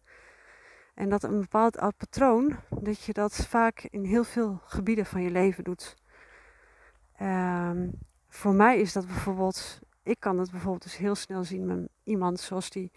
En 1.03 1.09
dat 1.09 1.23
een 1.23 1.41
bepaald 1.41 1.77
patroon, 1.97 2.57
dat 2.81 3.03
je 3.05 3.13
dat 3.13 3.35
vaak 3.35 3.87
in 3.91 4.05
heel 4.05 4.25
veel 4.25 4.61
gebieden 4.65 5.07
van 5.07 5.23
je 5.23 5.31
leven 5.31 5.65
doet. 5.65 5.97
Um, 7.23 7.91
voor 8.29 8.55
mij 8.55 8.79
is 8.81 8.93
dat 8.93 9.07
bijvoorbeeld, 9.07 9.81
ik 10.03 10.21
kan 10.21 10.39
het 10.39 10.51
bijvoorbeeld 10.51 10.83
dus 10.83 10.97
heel 10.97 11.15
snel 11.15 11.45
zien 11.45 11.67
met 11.67 11.89
iemand 12.05 12.41
zoals 12.41 12.71
die, 12.71 12.93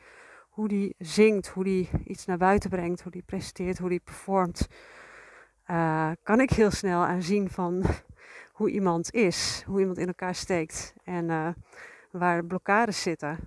hoe 0.50 0.67
die 0.67 0.95
zingt, 0.97 1.47
hoe 1.47 1.63
die 1.63 1.89
iets 2.03 2.25
naar 2.25 2.38
buiten 2.38 2.69
brengt, 2.69 3.01
hoe 3.01 3.12
die 3.12 3.24
presenteert, 3.25 3.77
hoe 3.77 3.89
die 3.89 4.01
performt. 4.03 4.67
Uh, 5.67 6.12
kan 6.24 6.39
ik 6.39 6.50
heel 6.50 6.71
snel 6.71 7.05
aanzien 7.05 7.50
van 7.50 7.83
hoe 8.57 8.69
iemand 8.69 9.13
is, 9.13 9.63
hoe 9.65 9.79
iemand 9.79 9.97
in 9.97 10.07
elkaar 10.07 10.35
steekt 10.35 10.93
en 11.03 11.29
uh, 11.29 11.50
waar 12.12 12.45
blokkades 12.45 13.01
zitten. 13.01 13.38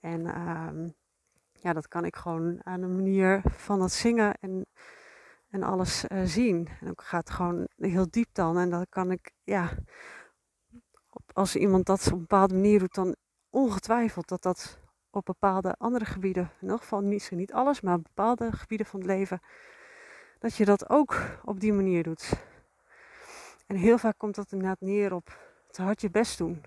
En 0.00 0.20
uh, 0.20 0.90
ja, 1.60 1.72
dat 1.72 1.88
kan 1.88 2.04
ik 2.04 2.16
gewoon 2.16 2.60
aan 2.64 2.80
de 2.80 2.86
manier 2.86 3.42
van 3.44 3.80
het 3.82 3.92
zingen 3.92 4.34
en, 4.40 4.66
en 5.50 5.62
alles 5.62 6.04
uh, 6.08 6.22
zien. 6.24 6.68
En 6.80 6.90
ook 6.90 7.02
gaat 7.02 7.30
gewoon 7.30 7.68
heel 7.76 8.06
diep 8.10 8.28
dan. 8.32 8.58
En 8.58 8.70
dat 8.70 8.86
kan 8.88 9.10
ik, 9.10 9.32
ja, 9.44 9.70
als 11.32 11.56
iemand 11.56 11.86
dat 11.86 12.06
op 12.06 12.12
een 12.12 12.18
bepaalde 12.18 12.54
manier 12.54 12.78
doet, 12.78 12.94
dan 12.94 13.16
ongetwijfeld 13.50 14.28
dat 14.28 14.42
dat 14.42 14.78
op 15.10 15.24
bepaalde 15.24 15.74
andere 15.78 16.04
gebieden, 16.04 16.42
in 16.42 16.60
ieder 16.60 16.78
geval 16.78 17.00
niet, 17.00 17.30
niet 17.30 17.52
alles, 17.52 17.80
maar 17.80 18.00
bepaalde 18.00 18.52
gebieden 18.52 18.86
van 18.86 19.00
het 19.00 19.08
leven, 19.08 19.40
dat 20.38 20.56
je 20.56 20.64
dat 20.64 20.90
ook 20.90 21.20
op 21.44 21.60
die 21.60 21.72
manier 21.72 22.02
doet. 22.02 22.32
En 23.66 23.76
heel 23.76 23.98
vaak 23.98 24.18
komt 24.18 24.34
dat 24.34 24.52
inderdaad 24.52 24.80
neer 24.80 25.14
op 25.14 25.38
te 25.70 25.82
hard 25.82 26.00
je 26.00 26.10
best 26.10 26.38
doen. 26.38 26.62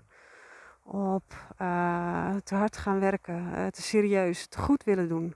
Op 0.82 1.54
uh, 1.58 2.36
te 2.36 2.54
hard 2.54 2.76
gaan 2.76 3.00
werken, 3.00 3.34
uh, 3.34 3.66
te 3.66 3.82
serieus, 3.82 4.46
te 4.46 4.58
goed 4.58 4.84
willen 4.84 5.08
doen. 5.08 5.34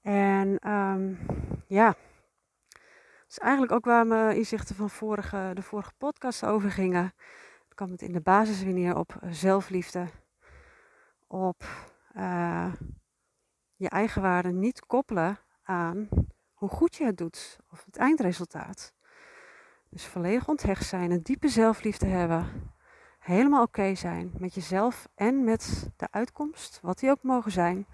En 0.00 0.70
um, 0.70 1.18
ja, 1.66 1.86
dat 1.86 3.28
is 3.28 3.38
eigenlijk 3.38 3.72
ook 3.72 3.84
waar 3.84 4.06
mijn 4.06 4.36
inzichten 4.36 4.76
van 4.76 4.90
vorige, 4.90 5.50
de 5.54 5.62
vorige 5.62 5.92
podcast 5.98 6.44
over 6.44 6.70
gingen. 6.70 7.12
Het 7.64 7.74
kwam 7.74 7.90
het 7.90 8.02
in 8.02 8.12
de 8.12 8.20
basis 8.20 8.62
weer 8.62 8.72
neer 8.72 8.96
op 8.96 9.14
zelfliefde. 9.30 10.06
Op 11.26 11.64
je 13.76 13.88
eigen 13.88 14.22
waarde 14.22 14.52
niet 14.52 14.86
koppelen 14.86 15.38
aan 15.62 16.08
hoe 16.54 16.68
goed 16.68 16.96
je 16.96 17.04
het 17.04 17.16
doet 17.16 17.58
of 17.70 17.84
het 17.84 17.96
eindresultaat. 17.96 18.92
Dus 19.88 20.06
volledig 20.06 20.48
onthecht 20.48 20.86
zijn, 20.86 21.10
een 21.10 21.22
diepe 21.22 21.48
zelfliefde 21.48 22.06
hebben. 22.06 22.72
Helemaal 23.22 23.62
oké 23.62 23.94
zijn 23.94 24.32
met 24.38 24.54
jezelf 24.54 25.08
en 25.14 25.44
met 25.44 25.90
de 25.96 26.08
uitkomst, 26.10 26.78
wat 26.82 26.98
die 26.98 27.10
ook 27.10 27.22
mogen 27.22 27.50
zijn. 27.50 27.86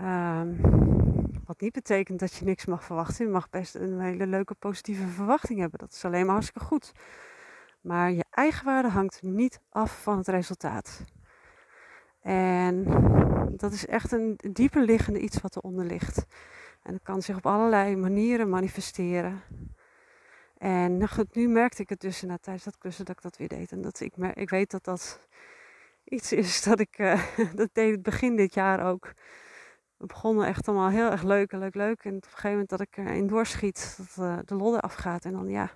Um, 0.00 0.60
wat 1.44 1.60
niet 1.60 1.72
betekent 1.72 2.18
dat 2.18 2.34
je 2.34 2.44
niks 2.44 2.64
mag 2.64 2.84
verwachten. 2.84 3.24
Je 3.24 3.30
mag 3.30 3.50
best 3.50 3.74
een 3.74 4.00
hele 4.00 4.26
leuke 4.26 4.54
positieve 4.54 5.06
verwachting 5.06 5.60
hebben. 5.60 5.78
Dat 5.78 5.92
is 5.92 6.04
alleen 6.04 6.24
maar 6.24 6.34
hartstikke 6.34 6.66
goed. 6.66 6.92
Maar 7.80 8.12
je 8.12 8.24
eigen 8.30 8.64
waarde 8.64 8.88
hangt 8.88 9.22
niet 9.22 9.60
af 9.70 10.02
van 10.02 10.18
het 10.18 10.28
resultaat. 10.28 11.04
En 12.20 12.84
dat 13.56 13.72
is 13.72 13.86
echt 13.86 14.12
een 14.12 14.38
dieper 14.52 14.82
liggende 14.82 15.20
iets 15.20 15.40
wat 15.40 15.56
eronder 15.56 15.84
ligt. 15.84 16.26
En 16.82 16.92
dat 16.92 17.02
kan 17.02 17.22
zich 17.22 17.36
op 17.36 17.46
allerlei 17.46 17.96
manieren 17.96 18.48
manifesteren. 18.48 19.42
En 20.58 21.08
nu 21.32 21.48
merkte 21.48 21.82
ik 21.82 21.88
het 21.88 22.00
dus 22.00 22.22
na 22.22 22.38
tijdens 22.38 22.64
dat 22.64 22.78
klussen 22.78 23.04
dat 23.04 23.16
ik 23.16 23.22
dat 23.22 23.36
weer 23.36 23.48
deed. 23.48 23.72
En 23.72 23.80
dat 23.80 24.00
ik, 24.00 24.16
ik 24.16 24.50
weet 24.50 24.70
dat 24.70 24.84
dat 24.84 25.20
iets 26.04 26.32
is 26.32 26.62
dat 26.68 26.80
ik, 26.80 26.98
uh, 26.98 27.22
dat 27.54 27.68
deed 27.72 27.90
het 27.90 28.02
begin 28.02 28.36
dit 28.36 28.54
jaar 28.54 28.86
ook. 28.86 29.12
We 29.96 30.06
begonnen 30.06 30.46
echt 30.46 30.68
allemaal 30.68 30.88
heel 30.88 31.10
erg 31.10 31.22
leuk 31.22 31.52
en 31.52 31.58
leuk, 31.58 31.74
leuk. 31.74 32.04
En 32.04 32.16
op 32.16 32.22
een 32.22 32.28
gegeven 32.28 32.50
moment 32.50 32.68
dat 32.68 32.80
ik 32.80 32.96
erin 32.96 33.26
doorschiet, 33.26 33.94
dat 33.96 34.24
uh, 34.26 34.38
de 34.44 34.54
lodder 34.54 34.80
afgaat. 34.80 35.24
En 35.24 35.32
dan 35.32 35.48
ja, 35.48 35.72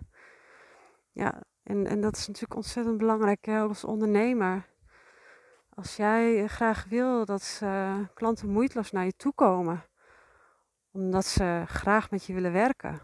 ja 1.12 1.42
en, 1.62 1.86
en 1.86 2.00
dat 2.00 2.16
is 2.16 2.26
natuurlijk 2.26 2.54
ontzettend 2.54 2.98
belangrijk 2.98 3.44
hè, 3.44 3.60
als 3.60 3.84
ondernemer. 3.84 4.68
Als 5.74 5.96
jij 5.96 6.46
graag 6.46 6.84
wil 6.88 7.24
dat 7.24 7.62
klanten 8.14 8.48
moeiteloos 8.48 8.90
naar 8.90 9.04
je 9.04 9.16
toe 9.16 9.32
komen, 9.34 9.84
omdat 10.90 11.24
ze 11.24 11.62
graag 11.66 12.10
met 12.10 12.24
je 12.24 12.32
willen 12.32 12.52
werken, 12.52 13.00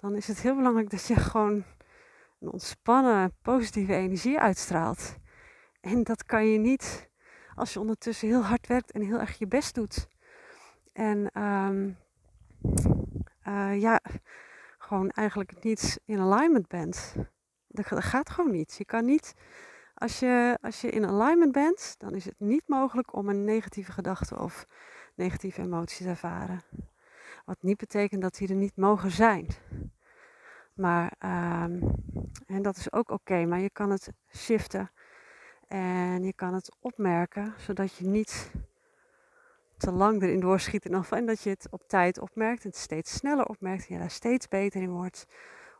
dan 0.00 0.14
is 0.14 0.28
het 0.28 0.40
heel 0.40 0.56
belangrijk 0.56 0.90
dat 0.90 1.06
je 1.06 1.14
gewoon 1.14 1.64
een 2.40 2.52
ontspannen, 2.52 3.32
positieve 3.42 3.94
energie 3.94 4.38
uitstraalt. 4.38 5.16
En 5.80 6.02
dat 6.02 6.24
kan 6.24 6.46
je 6.46 6.58
niet 6.58 7.08
als 7.54 7.72
je 7.72 7.80
ondertussen 7.80 8.28
heel 8.28 8.44
hard 8.44 8.66
werkt 8.66 8.90
en 8.90 9.02
heel 9.02 9.18
erg 9.18 9.38
je 9.38 9.46
best 9.46 9.74
doet. 9.74 10.08
En 10.92 11.42
um, 11.42 11.96
uh, 13.48 13.80
ja, 13.80 14.00
gewoon 14.78 15.10
eigenlijk 15.10 15.62
niet 15.62 16.00
in 16.04 16.18
alignment 16.20 16.68
bent. 16.68 17.14
Dat, 17.68 17.86
gaat 17.86 18.30
gewoon 18.30 18.50
niet. 18.50 18.74
Je 18.76 18.84
kan 18.84 19.04
niet, 19.04 19.34
als 19.94 20.18
je, 20.18 20.58
als 20.60 20.80
je 20.80 20.90
in 20.90 21.06
alignment 21.06 21.52
bent, 21.52 21.94
dan 21.98 22.14
is 22.14 22.24
het 22.24 22.34
niet 22.38 22.68
mogelijk 22.68 23.14
om 23.14 23.28
een 23.28 23.44
negatieve 23.44 23.92
gedachte 23.92 24.38
of 24.38 24.66
negatieve 25.14 25.62
emotie 25.62 26.04
te 26.04 26.10
ervaren. 26.10 26.62
Wat 27.48 27.62
niet 27.62 27.76
betekent 27.76 28.22
dat 28.22 28.36
die 28.36 28.48
er 28.48 28.54
niet 28.54 28.76
mogen 28.76 29.10
zijn. 29.10 29.46
Maar, 30.74 31.12
um, 31.64 31.94
en 32.46 32.62
dat 32.62 32.76
is 32.76 32.92
ook 32.92 33.10
oké, 33.10 33.44
maar 33.44 33.60
je 33.60 33.70
kan 33.70 33.90
het 33.90 34.12
shiften 34.36 34.90
en 35.68 36.22
je 36.22 36.32
kan 36.32 36.54
het 36.54 36.76
opmerken, 36.80 37.54
zodat 37.58 37.96
je 37.96 38.04
niet 38.04 38.50
te 39.76 39.92
lang 39.92 40.22
erin 40.22 40.40
doorschiet. 40.40 40.86
En 41.10 41.26
dat 41.26 41.42
je 41.42 41.50
het 41.50 41.66
op 41.70 41.82
tijd 41.86 42.20
opmerkt 42.20 42.64
en 42.64 42.68
het 42.68 42.78
steeds 42.78 43.12
sneller 43.12 43.46
opmerkt 43.46 43.88
en 43.88 43.94
je 43.94 44.00
daar 44.00 44.10
steeds 44.10 44.48
beter 44.48 44.82
in 44.82 44.90
wordt 44.90 45.26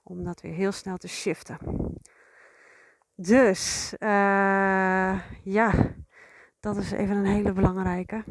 om 0.03 0.25
dat 0.25 0.41
weer 0.41 0.55
heel 0.55 0.73
snel 0.73 0.97
te 0.97 1.09
shiften. 1.09 1.59
Dus 3.15 3.95
uh, 3.99 5.21
ja, 5.43 5.73
dat 6.61 6.77
is 6.77 6.91
even 6.91 7.17
een 7.17 7.27
hele 7.27 7.53
belangrijke. 7.53 8.25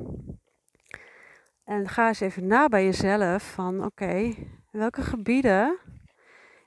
En 1.68 1.88
ga 1.88 2.08
eens 2.08 2.20
even 2.20 2.48
na 2.48 2.68
bij 2.68 2.84
jezelf 2.84 3.52
van 3.52 3.86
oké, 3.86 4.34
welke 4.72 5.02
gebieden 5.02 5.78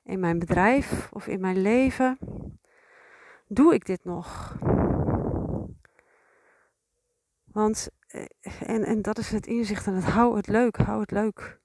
in 0.04 0.20
mijn 0.20 0.38
bedrijf 0.38 1.08
of 1.12 1.26
in 1.26 1.40
mijn 1.40 1.62
leven 1.62 2.18
doe 3.48 3.74
ik 3.74 3.86
dit 3.86 4.04
nog? 4.04 4.56
Want, 7.44 7.88
eh, 8.06 8.24
en, 8.60 8.84
en 8.84 9.02
dat 9.02 9.18
is 9.18 9.30
het 9.30 9.46
inzicht 9.46 9.86
en 9.86 9.94
het 9.94 10.04
hou 10.04 10.36
het 10.36 10.46
leuk, 10.46 10.76
hou 10.76 11.00
het 11.00 11.10
leuk. 11.10 11.60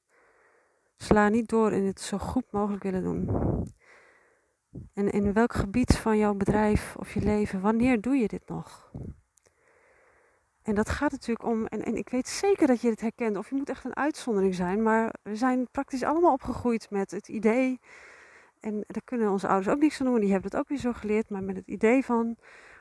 Sla 0.97 1.29
niet 1.29 1.49
door 1.49 1.71
in 1.71 1.85
het 1.85 2.01
zo 2.01 2.17
goed 2.17 2.51
mogelijk 2.51 2.83
willen 2.83 3.03
doen. 3.03 3.29
En 4.93 5.09
in 5.09 5.33
welk 5.33 5.53
gebied 5.53 5.97
van 5.97 6.17
jouw 6.17 6.33
bedrijf 6.33 6.95
of 6.97 7.13
je 7.13 7.21
leven, 7.21 7.61
wanneer 7.61 8.01
doe 8.01 8.15
je 8.15 8.27
dit 8.27 8.47
nog? 8.47 8.91
En 10.65 10.75
dat 10.75 10.89
gaat 10.89 11.11
natuurlijk 11.11 11.45
om, 11.45 11.65
en, 11.65 11.83
en 11.83 11.95
ik 11.95 12.09
weet 12.09 12.27
zeker 12.27 12.67
dat 12.67 12.81
je 12.81 12.89
dit 12.89 13.01
herkent, 13.01 13.37
of 13.37 13.49
je 13.49 13.55
moet 13.55 13.69
echt 13.69 13.85
een 13.85 13.95
uitzondering 13.95 14.55
zijn, 14.55 14.83
maar 14.83 15.13
we 15.23 15.35
zijn 15.35 15.67
praktisch 15.71 16.03
allemaal 16.03 16.33
opgegroeid 16.33 16.89
met 16.89 17.11
het 17.11 17.27
idee, 17.27 17.79
en 18.59 18.83
daar 18.87 19.01
kunnen 19.03 19.29
onze 19.29 19.47
ouders 19.47 19.73
ook 19.75 19.81
niks 19.81 19.99
aan 19.99 20.05
doen, 20.05 20.19
die 20.19 20.31
hebben 20.31 20.51
het 20.51 20.59
ook 20.59 20.67
weer 20.67 20.77
zo 20.77 20.93
geleerd, 20.93 21.29
maar 21.29 21.43
met 21.43 21.55
het 21.55 21.67
idee 21.67 22.05
van, 22.05 22.35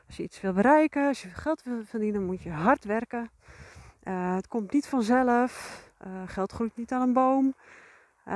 als 0.07 0.17
je 0.17 0.23
iets 0.23 0.41
wil 0.41 0.53
bereiken, 0.53 1.07
als 1.07 1.21
je 1.21 1.29
geld 1.29 1.63
wil 1.63 1.83
verdienen, 1.83 2.25
moet 2.25 2.41
je 2.41 2.51
hard 2.51 2.83
werken. 2.83 3.29
Uh, 4.03 4.35
het 4.35 4.47
komt 4.47 4.71
niet 4.71 4.87
vanzelf, 4.87 5.83
uh, 6.07 6.21
geld 6.25 6.51
groeit 6.51 6.75
niet 6.75 6.91
aan 6.91 7.01
een 7.01 7.13
boom. 7.13 7.45
Uh, 8.27 8.33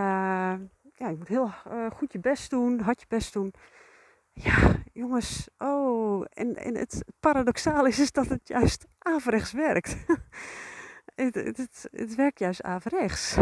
ja, 0.95 1.09
je 1.09 1.15
moet 1.17 1.27
heel 1.27 1.51
goed 1.93 2.11
je 2.11 2.19
best 2.19 2.49
doen, 2.49 2.79
hard 2.79 2.99
je 2.99 3.05
best 3.09 3.33
doen. 3.33 3.53
Ja, 4.43 4.75
jongens, 4.93 5.47
oh, 5.57 6.25
en, 6.33 6.55
en 6.55 6.75
het 6.75 7.03
paradoxaal 7.19 7.85
is, 7.85 7.99
is 7.99 8.11
dat 8.11 8.27
het 8.27 8.47
juist 8.47 8.85
averechts 8.97 9.51
werkt. 9.51 9.95
het, 11.15 11.35
het, 11.35 11.87
het, 11.91 12.15
werkt 12.15 12.39
juist 12.39 12.61
averechts. 12.61 13.37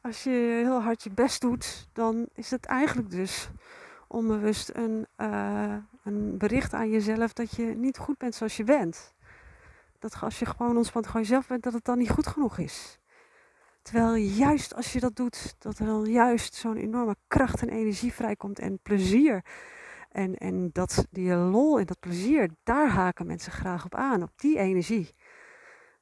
Als 0.00 0.24
je 0.24 0.60
heel 0.64 0.82
hard 0.82 1.02
je 1.02 1.10
best 1.10 1.40
doet, 1.40 1.88
dan 1.92 2.28
is 2.34 2.50
het 2.50 2.66
eigenlijk 2.66 3.10
dus 3.10 3.50
onbewust 4.08 4.70
een, 4.74 5.06
uh, 5.16 5.76
een 6.04 6.38
bericht 6.38 6.74
aan 6.74 6.90
jezelf 6.90 7.32
dat 7.32 7.56
je 7.56 7.64
niet 7.64 7.98
goed 7.98 8.18
bent 8.18 8.34
zoals 8.34 8.56
je 8.56 8.64
bent. 8.64 9.14
Dat 9.98 10.16
als 10.20 10.38
je 10.38 10.46
gewoon 10.46 10.76
ontspant 10.76 11.06
gewoon 11.06 11.22
jezelf 11.22 11.46
bent, 11.46 11.62
dat 11.62 11.72
het 11.72 11.84
dan 11.84 11.98
niet 11.98 12.10
goed 12.10 12.26
genoeg 12.26 12.58
is. 12.58 12.99
Terwijl 13.90 14.14
juist 14.14 14.74
als 14.74 14.92
je 14.92 15.00
dat 15.00 15.16
doet, 15.16 15.54
dat 15.58 15.78
er 15.78 15.86
dan 15.86 16.04
juist 16.04 16.54
zo'n 16.54 16.76
enorme 16.76 17.16
kracht 17.28 17.62
en 17.62 17.68
energie 17.68 18.12
vrijkomt 18.12 18.58
en 18.58 18.78
plezier. 18.82 19.44
En, 20.10 20.36
en 20.36 20.70
dat 20.72 21.06
die 21.10 21.34
lol 21.34 21.78
en 21.78 21.86
dat 21.86 22.00
plezier, 22.00 22.50
daar 22.62 22.88
haken 22.88 23.26
mensen 23.26 23.52
graag 23.52 23.84
op 23.84 23.94
aan, 23.94 24.22
op 24.22 24.30
die 24.36 24.58
energie. 24.58 25.14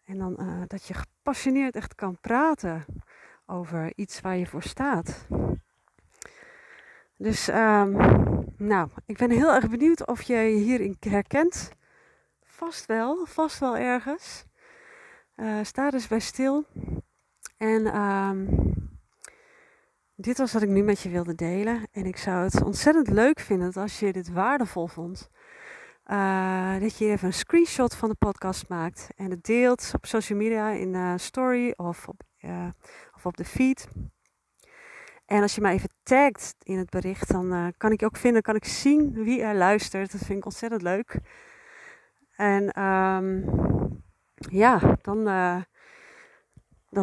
En 0.05 0.19
dan 0.19 0.37
uh, 0.41 0.63
dat 0.67 0.87
je 0.87 0.95
gepassioneerd 0.95 1.77
echt 1.77 1.95
kan 1.95 2.21
praten 2.21 2.85
over 3.47 3.93
iets 3.95 4.21
waar 4.21 4.37
je 4.37 4.47
voor 4.47 4.63
staat. 4.63 5.27
Dus 7.17 7.49
um, 7.49 7.97
Nou, 8.57 8.89
ik 9.07 9.17
ben 9.17 9.31
heel 9.31 9.55
erg 9.55 9.69
benieuwd 9.69 10.07
of 10.07 10.23
je 10.23 10.35
je 10.35 10.59
hierin 10.59 10.97
herkent. 11.01 11.71
Vast 12.43 12.87
wel, 12.87 13.27
vast 13.27 13.59
wel 13.59 13.77
ergens. 13.77 14.45
Uh, 15.37 15.59
sta 15.63 15.91
dus 15.91 16.07
bij 16.07 16.21
stil. 16.21 16.65
En 17.59 17.87
ehm, 17.87 18.47
dit 20.15 20.39
was 20.39 20.53
wat 20.53 20.63
ik 20.63 20.69
nu 20.69 20.83
met 20.83 21.01
je 21.01 21.09
wilde 21.09 21.35
delen. 21.35 21.89
En 21.93 22.07
ik 22.07 22.17
zou 22.17 22.45
het 22.45 22.63
ontzettend 22.63 23.09
leuk 23.09 23.41
vinden 23.41 23.73
als 23.73 23.99
je 23.99 24.13
dit 24.13 24.33
waardevol 24.33 24.87
vond. 24.87 25.31
Uh, 26.07 26.81
dat 26.81 26.99
je 26.99 27.05
even 27.05 27.27
een 27.27 27.33
screenshot 27.33 27.95
van 27.95 28.09
de 28.09 28.15
podcast 28.15 28.69
maakt 28.69 29.09
en 29.17 29.31
het 29.31 29.45
deelt 29.45 29.91
op 29.95 30.07
social 30.07 30.39
media 30.39 30.71
in 30.71 30.93
de 30.93 31.15
story 31.17 31.73
of 31.77 32.09
op, 32.09 32.23
uh, 32.41 32.67
of 33.15 33.27
op 33.27 33.37
de 33.37 33.45
feed. 33.45 33.89
En 35.27 35.43
als 35.43 35.55
je 35.55 35.61
mij 35.61 35.73
even 35.73 35.91
tagt 36.03 36.55
in 36.63 36.79
het 36.79 36.91
bericht, 36.91 37.29
dan 37.29 37.55
uh, 37.55 37.67
kan 37.77 37.93
ik 37.93 38.01
je 38.01 38.07
ook 38.07 38.17
vinden, 38.17 38.43
kan 38.43 38.55
ik 38.55 38.65
zien 38.65 39.13
wie 39.13 39.43
er 39.43 39.55
luistert. 39.55 40.13
Dat 40.13 40.21
vind 40.21 40.39
ik 40.39 40.45
ontzettend 40.45 40.83
leuk. 40.83 41.19
En 42.37 42.83
um, 42.83 43.45
ja, 44.51 44.99
dan 45.03 45.29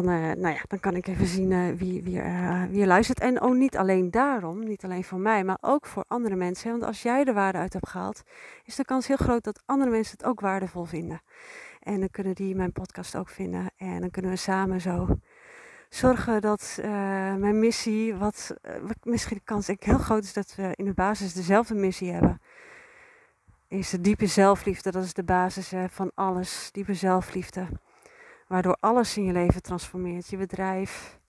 dan, 0.02 0.08
uh, 0.08 0.32
nou 0.32 0.54
ja, 0.54 0.62
dan 0.68 0.80
kan 0.80 0.96
ik 0.96 1.06
even 1.06 1.26
zien 1.26 1.50
uh, 1.50 1.78
wie, 1.78 2.02
wie, 2.02 2.20
er 2.20 2.86
luistert. 2.86 3.20
En 3.20 3.40
ook 3.40 3.54
niet 3.54 3.76
alleen 3.76 4.10
daarom, 4.10 4.64
niet 4.64 4.84
alleen 4.84 5.04
voor 5.04 5.18
mij, 5.18 5.44
maar 5.44 5.58
ook 5.60 5.86
voor 5.86 6.04
andere 6.08 6.34
mensen. 6.36 6.70
Want 6.70 6.82
als 6.82 7.02
jij 7.02 7.24
de 7.24 7.32
waarde 7.32 7.58
uit 7.58 7.72
hebt 7.72 7.88
gehaald, 7.88 8.22
is 8.64 8.76
de 8.76 8.84
kans 8.84 9.06
heel 9.06 9.16
groot 9.16 9.44
dat 9.44 9.62
andere 9.64 9.90
mensen 9.90 10.16
het 10.18 10.26
ook 10.26 10.40
waardevol 10.40 10.84
vinden. 10.84 11.22
En 11.80 12.00
dan 12.00 12.10
kunnen 12.10 12.34
die 12.34 12.54
mijn 12.54 12.72
podcast 12.72 13.16
ook 13.16 13.28
vinden. 13.28 13.70
En 13.76 14.00
dan 14.00 14.10
kunnen 14.10 14.30
we 14.30 14.36
samen 14.36 14.80
zo 14.80 15.18
zorgen 15.88 16.40
dat 16.40 16.78
mijn 17.38 17.58
missie, 17.58 18.14
wat 18.14 18.56
misschien 19.02 19.36
de 19.36 19.44
kans 19.44 19.68
ik 19.68 19.82
heel 19.82 19.98
groot 19.98 20.22
is 20.22 20.32
dat 20.32 20.54
we 20.54 20.72
in 20.74 20.84
de 20.84 20.94
basis 20.94 21.32
dezelfde 21.32 21.74
missie 21.74 22.12
hebben. 22.12 22.40
Is 23.68 23.90
de 23.90 24.00
diepe 24.00 24.26
zelfliefde, 24.26 24.90
dat 24.90 25.04
is 25.04 25.14
de 25.14 25.24
basis 25.24 25.72
van 25.88 26.10
alles, 26.14 26.68
diepe 26.72 26.94
zelfliefde 26.94 27.66
waardoor 28.46 28.76
alles 28.80 29.16
in 29.16 29.24
je 29.24 29.32
leven 29.32 29.62
transformeert. 29.62 30.28
Je 30.28 30.36
bedrijf, 30.36 31.20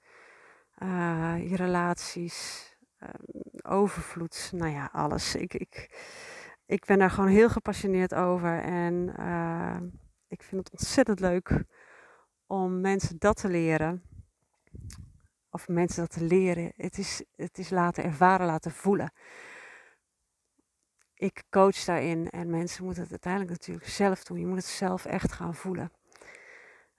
uh, 0.84 1.50
je 1.50 1.56
relaties, 1.56 2.68
uh, 3.00 3.10
overvloed, 3.62 4.52
nou 4.56 4.72
ja, 4.72 4.90
alles. 4.92 5.36
Ik, 5.36 5.54
ik, 5.54 5.90
ik 6.66 6.86
ben 6.86 7.00
daar 7.00 7.12
gewoon 7.12 7.30
heel 7.30 7.50
gepassioneerd 7.50 8.14
over 8.14 8.62
en 8.62 9.14
uh, 9.20 9.78
ik 10.28 10.44
vind 10.44 10.64
het 10.64 10.72
ontzettend 10.72 11.20
leuk 11.20 11.64
om 12.48 12.82
mensen 12.82 13.16
dat 13.20 13.38
te 13.38 13.48
leren. 13.48 14.04
Of 15.50 15.68
mensen 15.68 16.02
dat 16.02 16.12
te 16.12 16.24
leren. 16.24 16.72
Het 16.76 16.98
is, 16.98 17.24
het 17.36 17.58
is 17.58 17.70
laten 17.70 18.04
ervaren, 18.04 18.46
laten 18.46 18.72
voelen. 18.72 19.12
Ik 21.14 21.44
coach 21.50 21.84
daarin 21.84 22.30
en 22.30 22.50
mensen 22.50 22.84
moeten 22.84 23.02
het 23.02 23.12
uiteindelijk 23.12 23.52
natuurlijk 23.52 23.88
zelf 23.88 24.24
doen. 24.24 24.40
Je 24.40 24.46
moet 24.46 24.58
het 24.58 24.66
zelf 24.66 25.06
echt 25.06 25.32
gaan 25.32 25.56
voelen. 25.56 25.92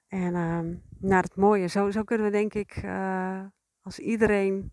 En 0.08 0.34
uh, 0.34 0.58
nou, 0.98 1.22
het 1.22 1.36
mooie, 1.36 1.66
zo, 1.66 1.90
zo 1.90 2.02
kunnen 2.02 2.26
we 2.26 2.32
denk 2.32 2.54
ik, 2.54 2.82
uh, 2.84 3.44
als 3.82 3.98
iedereen, 3.98 4.72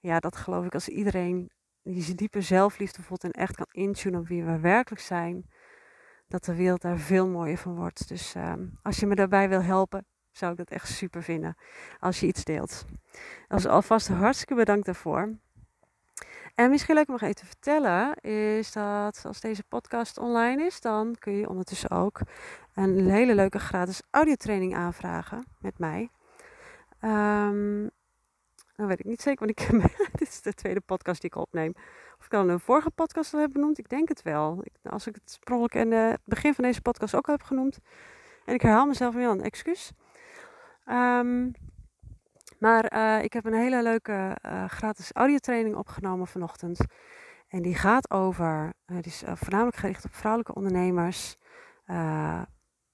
ja, 0.00 0.18
dat 0.18 0.36
geloof 0.36 0.64
ik, 0.64 0.74
als 0.74 0.88
iedereen 0.88 1.50
die 1.82 2.02
zijn 2.02 2.16
diepe 2.16 2.40
zelfliefde 2.40 3.02
voelt 3.02 3.24
en 3.24 3.30
echt 3.30 3.56
kan 3.56 3.66
intunen 3.70 4.20
op 4.20 4.28
wie 4.28 4.44
we 4.44 4.58
werkelijk 4.58 5.02
zijn, 5.02 5.50
dat 6.28 6.44
de 6.44 6.54
wereld 6.54 6.80
daar 6.80 6.98
veel 6.98 7.28
mooier 7.28 7.58
van 7.58 7.74
wordt. 7.74 8.08
Dus 8.08 8.34
uh, 8.34 8.52
als 8.82 8.96
je 8.96 9.06
me 9.06 9.14
daarbij 9.14 9.48
wil 9.48 9.62
helpen, 9.62 10.06
zou 10.30 10.52
ik 10.52 10.58
dat 10.58 10.70
echt 10.70 10.88
super 10.88 11.22
vinden 11.22 11.56
als 11.98 12.20
je 12.20 12.26
iets 12.26 12.44
deelt. 12.44 12.84
Dus 13.48 13.66
alvast 13.66 14.08
hartstikke 14.08 14.54
bedankt 14.54 14.86
daarvoor. 14.86 15.38
En 16.56 16.70
misschien 16.70 16.94
leuk 16.94 17.06
om 17.06 17.12
nog 17.12 17.22
even 17.22 17.34
te 17.34 17.46
vertellen, 17.46 18.14
is 18.20 18.72
dat 18.72 19.22
als 19.26 19.40
deze 19.40 19.64
podcast 19.68 20.18
online 20.18 20.64
is, 20.64 20.80
dan 20.80 21.16
kun 21.18 21.32
je 21.32 21.48
ondertussen 21.48 21.90
ook 21.90 22.20
een 22.74 23.10
hele 23.10 23.34
leuke 23.34 23.58
gratis 23.58 24.02
audiotraining 24.10 24.74
aanvragen 24.74 25.44
met 25.60 25.78
mij. 25.78 26.10
Um, 27.00 27.90
nou 28.76 28.88
weet 28.88 28.98
ik 28.98 29.04
niet 29.04 29.22
zeker, 29.22 29.46
want 29.46 29.60
ik, 29.60 29.82
dit 30.18 30.28
is 30.28 30.42
de 30.42 30.52
tweede 30.52 30.80
podcast 30.80 31.20
die 31.20 31.30
ik 31.30 31.36
opneem. 31.36 31.72
Of 32.18 32.26
ik 32.26 32.34
al 32.34 32.48
een 32.48 32.60
vorige 32.60 32.90
podcast 32.90 33.34
al 33.34 33.40
heb 33.40 33.52
benoemd, 33.52 33.78
ik 33.78 33.88
denk 33.88 34.08
het 34.08 34.22
wel. 34.22 34.60
Ik, 34.62 34.90
als 34.90 35.06
ik 35.06 35.14
het 35.14 35.30
sprongelijk 35.30 35.74
in 35.74 35.92
het 35.92 36.20
begin 36.24 36.54
van 36.54 36.64
deze 36.64 36.82
podcast 36.82 37.14
ook 37.14 37.26
al 37.26 37.34
heb 37.34 37.42
genoemd. 37.42 37.78
En 38.44 38.54
ik 38.54 38.62
herhaal 38.62 38.86
mezelf 38.86 39.14
weer 39.14 39.28
een 39.28 39.42
excuus. 39.42 39.92
Um, 40.86 41.54
maar 42.58 42.92
uh, 42.94 43.24
ik 43.24 43.32
heb 43.32 43.44
een 43.44 43.54
hele 43.54 43.82
leuke 43.82 44.36
uh, 44.46 44.64
gratis 44.64 45.12
audiotraining 45.12 45.76
opgenomen 45.76 46.26
vanochtend. 46.26 46.80
En 47.48 47.62
die 47.62 47.74
gaat 47.74 48.10
over, 48.10 48.72
uh, 48.86 48.96
die 48.96 49.12
is 49.12 49.22
voornamelijk 49.26 49.76
gericht 49.76 50.04
op 50.04 50.14
vrouwelijke 50.14 50.54
ondernemers. 50.54 51.36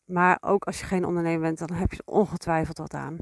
maar 0.05 0.39
ook 0.41 0.65
als 0.65 0.81
je 0.81 0.87
geen 0.87 1.05
ondernemer 1.05 1.41
bent, 1.41 1.59
dan 1.59 1.73
heb 1.73 1.93
je 1.93 2.03
ongetwijfeld 2.05 2.79
wat 2.79 2.95
aan. 2.95 3.17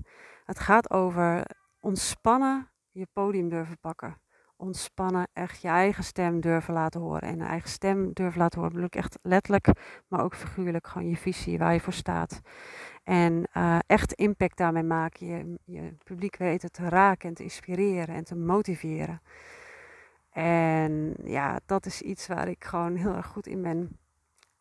Het 0.45 0.59
gaat 0.59 0.91
over 0.91 1.45
ontspannen 1.81 2.71
je 2.93 3.07
podium 3.13 3.49
durven 3.49 3.79
pakken. 3.79 4.21
Ontspannen, 4.57 5.29
echt 5.33 5.63
je 5.63 5.69
eigen 5.69 6.05
stem 6.05 6.41
durven 6.41 6.75
laten 6.75 7.01
horen. 7.01 7.23
En 7.23 7.41
een 7.41 7.47
eigen 7.47 7.71
stem 7.71 8.13
durven 8.13 8.41
laten 8.41 8.59
horen 8.59 8.75
bedoel 8.75 8.91
ik 8.93 9.03
echt 9.05 9.19
letterlijk, 9.23 9.67
maar 10.09 10.25
ook 10.25 10.35
figuurlijk. 10.35 10.87
Gewoon 10.87 11.09
je 11.09 11.17
visie, 11.17 11.59
waar 11.59 11.73
je 11.73 11.81
voor 11.81 11.93
staat. 11.93 12.41
En 13.05 13.49
uh, 13.57 13.79
echt 13.87 14.13
impact 14.13 14.57
daarmee 14.57 14.83
maken. 14.83 15.27
Je, 15.27 15.59
je 15.65 15.95
publiek 16.05 16.37
weten 16.37 16.73
te 16.73 16.89
raken 16.89 17.29
en 17.29 17.35
te 17.35 17.43
inspireren 17.43 18.15
en 18.15 18.25
te 18.25 18.37
motiveren. 18.37 19.21
En 20.31 21.15
ja, 21.25 21.61
dat 21.67 21.87
is 21.87 22.03
iets 22.03 22.27
waar 22.27 22.49
ik 22.49 22.65
gewoon 22.65 22.97
heel 22.97 23.15
erg 23.15 23.27
goed 23.27 23.47
in 23.47 23.63
ben. 23.63 23.99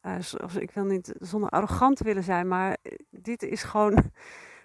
Uh, 0.01 0.15
ik 0.59 0.71
wil 0.71 0.83
niet 0.83 1.13
zonder 1.19 1.49
arrogant 1.49 1.99
willen 1.99 2.23
zijn, 2.23 2.47
maar 2.47 2.77
dit 3.09 3.43
is 3.43 3.63
gewoon 3.63 3.93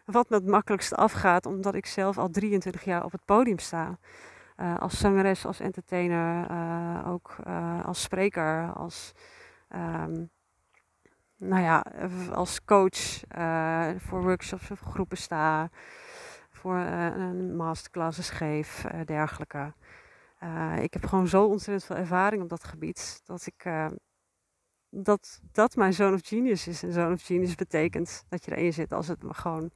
wat 0.05 0.29
me 0.29 0.37
het 0.37 0.47
makkelijkste 0.47 0.95
afgaat, 0.95 1.47
omdat 1.47 1.75
ik 1.75 1.87
zelf 1.87 2.19
al 2.19 2.29
23 2.29 2.85
jaar 2.85 3.05
op 3.05 3.13
het 3.13 3.25
podium 3.25 3.59
sta. 3.59 3.99
Als 4.79 4.99
zangeres, 4.99 5.47
als 5.47 5.61
entertainer, 5.61 6.47
ook 7.07 7.37
als 7.85 8.03
spreker, 8.03 8.73
als 8.73 9.13
um, 9.75 10.31
nou 11.49 11.63
ja, 11.63 11.85
als 12.33 12.65
coach 12.65 13.23
uh, 13.39 13.91
voor 13.97 14.23
workshops 14.23 14.71
of 14.71 14.81
groepen 14.81 15.17
sta, 15.17 15.71
voor 16.51 16.77
uh, 16.77 17.17
een 17.17 17.57
masterclasses 17.57 18.31
geef, 18.31 18.85
uh, 18.85 19.01
dergelijke. 19.05 19.73
ik 20.81 20.93
heb 20.93 21.07
gewoon 21.07 21.29
zo 21.29 21.45
ontzettend 21.45 21.85
veel 21.85 21.97
ervaring 21.97 22.43
op 22.43 22.49
dat 22.49 22.65
gebied 22.65 23.21
dat 23.25 23.47
ik 23.47 23.69
dat 24.91 25.41
dat 25.53 25.77
mijn 25.77 25.93
zone 25.93 26.15
of 26.15 26.27
genius 26.27 26.67
is. 26.67 26.83
En 26.83 26.93
zone 26.93 27.15
of 27.15 27.23
genius 27.23 27.55
betekent 27.55 28.25
dat 28.29 28.45
je 28.45 28.57
erin 28.57 28.73
zit 28.73 28.93
als 28.93 29.09
het 29.09 29.23
me 29.23 29.35
gewoon 29.35 29.71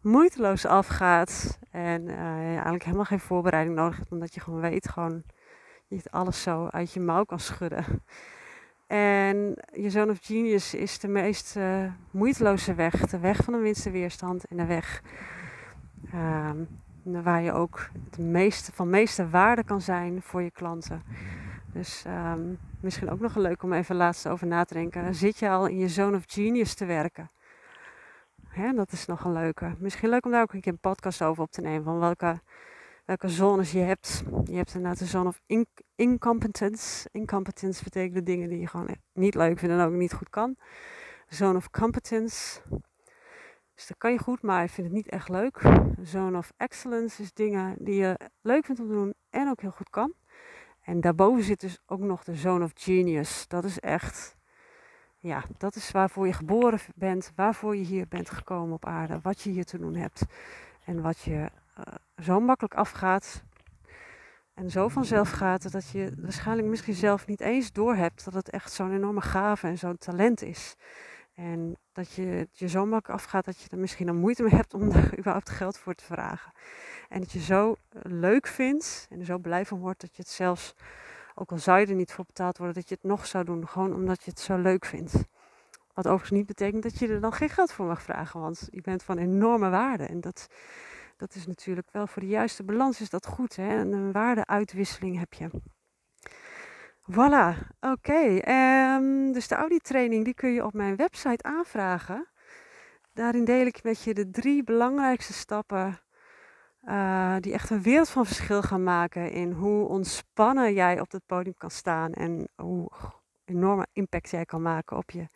moeiteloos 0.00 0.66
afgaat 0.66 1.58
en 1.70 2.06
ja, 2.06 2.52
eigenlijk 2.52 2.84
helemaal 2.84 3.04
geen 3.04 3.20
voorbereiding 3.20 3.76
nodig 3.76 3.96
hebt, 3.96 4.12
omdat 4.12 4.34
je 4.34 4.40
gewoon 4.40 4.60
weet 4.60 4.88
gewoon 4.88 5.24
je 5.86 6.10
alles 6.10 6.42
zo 6.42 6.66
uit 6.66 6.92
je 6.92 7.00
mouw 7.00 7.24
kan 7.24 7.40
schudden. 7.40 7.84
En 8.90 9.54
je 9.72 9.90
Zone 9.90 10.12
of 10.12 10.18
Genius 10.22 10.74
is 10.74 10.98
de 10.98 11.08
meest 11.08 11.56
uh, 11.56 11.92
moeiteloze 12.10 12.74
weg. 12.74 13.06
De 13.06 13.18
weg 13.18 13.44
van 13.44 13.52
de 13.52 13.58
minste 13.58 13.90
weerstand 13.90 14.44
en 14.44 14.56
de 14.56 14.64
weg 14.64 15.02
uh, 16.14 16.50
waar 17.02 17.42
je 17.42 17.52
ook 17.52 17.90
de 18.10 18.22
meeste, 18.22 18.72
van 18.72 18.90
meeste 18.90 19.28
waarde 19.28 19.64
kan 19.64 19.80
zijn 19.80 20.22
voor 20.22 20.42
je 20.42 20.50
klanten. 20.50 21.02
Dus 21.72 22.04
um, 22.06 22.58
misschien 22.80 23.10
ook 23.10 23.20
nog 23.20 23.36
leuk 23.36 23.62
om 23.62 23.72
even 23.72 23.96
laatst 23.96 24.28
over 24.28 24.46
na 24.46 24.64
te 24.64 24.74
denken. 24.74 25.14
Zit 25.14 25.38
je 25.38 25.48
al 25.48 25.66
in 25.66 25.78
je 25.78 25.88
Zone 25.88 26.16
of 26.16 26.24
Genius 26.26 26.74
te 26.74 26.84
werken? 26.84 27.30
Hè, 28.48 28.72
dat 28.72 28.92
is 28.92 29.06
nog 29.06 29.24
een 29.24 29.32
leuke. 29.32 29.74
Misschien 29.78 30.08
leuk 30.08 30.24
om 30.24 30.30
daar 30.30 30.42
ook 30.42 30.52
een 30.52 30.60
keer 30.60 30.72
een 30.72 30.78
podcast 30.78 31.22
over 31.22 31.42
op 31.42 31.50
te 31.50 31.60
nemen. 31.60 31.84
Van 31.84 31.98
welke 31.98 32.40
welke 33.10 33.28
zones 33.28 33.72
je 33.72 33.78
hebt. 33.78 34.22
Je 34.44 34.56
hebt 34.56 34.74
inderdaad 34.74 34.98
de 34.98 35.04
zone 35.04 35.28
of 35.28 35.40
incompetence. 35.94 37.08
Incompetence 37.12 37.84
betekent 37.84 38.26
dingen 38.26 38.48
die 38.48 38.60
je 38.60 38.66
gewoon 38.66 38.96
niet 39.12 39.34
leuk 39.34 39.58
vindt 39.58 39.74
en 39.74 39.80
ook 39.80 39.92
niet 39.92 40.12
goed 40.12 40.30
kan. 40.30 40.56
Zone 41.28 41.56
of 41.56 41.70
competence. 41.70 42.60
Dus 43.74 43.86
dat 43.86 43.96
kan 43.96 44.12
je 44.12 44.18
goed, 44.18 44.42
maar 44.42 44.62
je 44.62 44.68
vindt 44.68 44.90
het 44.90 44.98
niet 44.98 45.08
echt 45.08 45.28
leuk. 45.28 45.60
Zone 46.02 46.38
of 46.38 46.52
excellence 46.56 47.22
is 47.22 47.32
dingen 47.32 47.76
die 47.78 47.94
je 47.94 48.18
leuk 48.40 48.64
vindt 48.64 48.80
om 48.80 48.86
te 48.86 48.92
doen 48.92 49.14
en 49.30 49.48
ook 49.48 49.60
heel 49.60 49.70
goed 49.70 49.90
kan. 49.90 50.12
En 50.80 51.00
daarboven 51.00 51.42
zit 51.42 51.60
dus 51.60 51.78
ook 51.86 52.00
nog 52.00 52.24
de 52.24 52.34
zone 52.34 52.64
of 52.64 52.72
genius. 52.74 53.48
Dat 53.48 53.64
is 53.64 53.78
echt, 53.80 54.36
ja, 55.18 55.44
dat 55.58 55.76
is 55.76 55.90
waarvoor 55.90 56.26
je 56.26 56.32
geboren 56.32 56.80
bent, 56.94 57.32
waarvoor 57.34 57.76
je 57.76 57.84
hier 57.84 58.08
bent 58.08 58.30
gekomen 58.30 58.74
op 58.74 58.86
aarde, 58.86 59.20
wat 59.22 59.40
je 59.40 59.50
hier 59.50 59.64
te 59.64 59.78
doen 59.78 59.94
hebt 59.94 60.22
en 60.84 61.02
wat 61.02 61.20
je 61.20 61.50
zo 62.22 62.40
makkelijk 62.40 62.74
afgaat 62.74 63.42
en 64.54 64.70
zo 64.70 64.88
vanzelf 64.88 65.30
gaat 65.30 65.72
dat 65.72 65.88
je 65.88 66.12
waarschijnlijk 66.16 66.68
misschien 66.68 66.94
zelf 66.94 67.26
niet 67.26 67.40
eens 67.40 67.72
doorhebt 67.72 68.24
dat 68.24 68.34
het 68.34 68.50
echt 68.50 68.72
zo'n 68.72 68.92
enorme 68.92 69.20
gave 69.20 69.66
en 69.66 69.78
zo'n 69.78 69.98
talent 69.98 70.42
is. 70.42 70.76
En 71.34 71.76
dat 71.92 72.12
je 72.12 72.48
je 72.52 72.68
zo 72.68 72.86
makkelijk 72.86 73.20
afgaat 73.20 73.44
dat 73.44 73.60
je 73.60 73.68
er 73.68 73.78
misschien 73.78 74.08
een 74.08 74.16
moeite 74.16 74.42
mee 74.42 74.54
hebt 74.54 74.74
om 74.74 74.90
daar 74.92 75.18
überhaupt 75.18 75.50
geld 75.50 75.78
voor 75.78 75.94
te 75.94 76.04
vragen. 76.04 76.52
En 77.08 77.20
dat 77.20 77.32
je 77.32 77.40
zo 77.40 77.76
leuk 78.02 78.46
vindt 78.46 79.06
en 79.10 79.18
er 79.18 79.24
zo 79.24 79.38
blij 79.38 79.66
van 79.66 79.78
wordt 79.78 80.00
dat 80.00 80.16
je 80.16 80.22
het 80.22 80.30
zelfs 80.30 80.74
Ook 81.34 81.50
al 81.50 81.58
zou 81.58 81.80
je 81.80 81.86
er 81.86 81.94
niet 81.94 82.12
voor 82.12 82.24
betaald 82.24 82.58
worden, 82.58 82.74
dat 82.76 82.88
je 82.88 82.94
het 82.94 83.04
nog 83.04 83.26
zou 83.26 83.44
doen. 83.44 83.68
Gewoon 83.68 83.94
omdat 83.94 84.22
je 84.22 84.30
het 84.30 84.40
zo 84.40 84.56
leuk 84.56 84.84
vindt. 84.84 85.12
Wat 85.94 86.06
overigens 86.06 86.30
niet 86.30 86.46
betekent 86.46 86.82
dat 86.82 86.98
je 86.98 87.08
er 87.08 87.20
dan 87.20 87.32
geen 87.32 87.48
geld 87.48 87.72
voor 87.72 87.86
mag 87.86 88.02
vragen. 88.02 88.40
Want 88.40 88.68
je 88.70 88.80
bent 88.80 89.02
van 89.02 89.18
enorme 89.18 89.70
waarde. 89.70 90.04
En 90.04 90.20
dat, 90.20 90.48
dat 91.20 91.34
is 91.34 91.46
natuurlijk 91.46 91.88
wel 91.90 92.06
voor 92.06 92.22
de 92.22 92.28
juiste 92.28 92.64
balans 92.64 93.00
is 93.00 93.10
dat 93.10 93.26
goed. 93.26 93.56
Hè? 93.56 93.68
En 93.78 93.92
een 93.92 94.12
waardeuitwisseling 94.12 95.18
heb 95.18 95.32
je. 95.32 95.50
Voilà, 97.12 97.66
oké. 97.80 98.38
Ehm, 98.38 99.32
dus 99.32 99.48
de 99.48 99.54
audiotraining 99.54 100.24
die 100.24 100.34
kun 100.34 100.50
je 100.50 100.64
op 100.64 100.72
mijn 100.72 100.96
website 100.96 101.42
aanvragen. 101.42 102.28
Daarin 103.12 103.44
deel 103.44 103.66
ik 103.66 103.82
met 103.82 104.02
je 104.02 104.14
de 104.14 104.30
drie 104.30 104.64
belangrijkste 104.64 105.32
stappen 105.32 105.98
uh, 106.84 107.36
die 107.40 107.52
echt 107.52 107.70
een 107.70 107.82
wereld 107.82 108.08
van 108.08 108.26
verschil 108.26 108.62
gaan 108.62 108.82
maken 108.82 109.30
in 109.30 109.52
hoe 109.52 109.88
ontspannen 109.88 110.72
jij 110.72 111.00
op 111.00 111.10
het 111.10 111.26
podium 111.26 111.54
kan 111.56 111.70
staan 111.70 112.12
en 112.12 112.48
hoe 112.56 112.90
enorme 113.44 113.86
impact 113.92 114.30
jij 114.30 114.44
kan 114.44 114.62
maken 114.62 114.96
op 114.96 115.10
je 115.10 115.26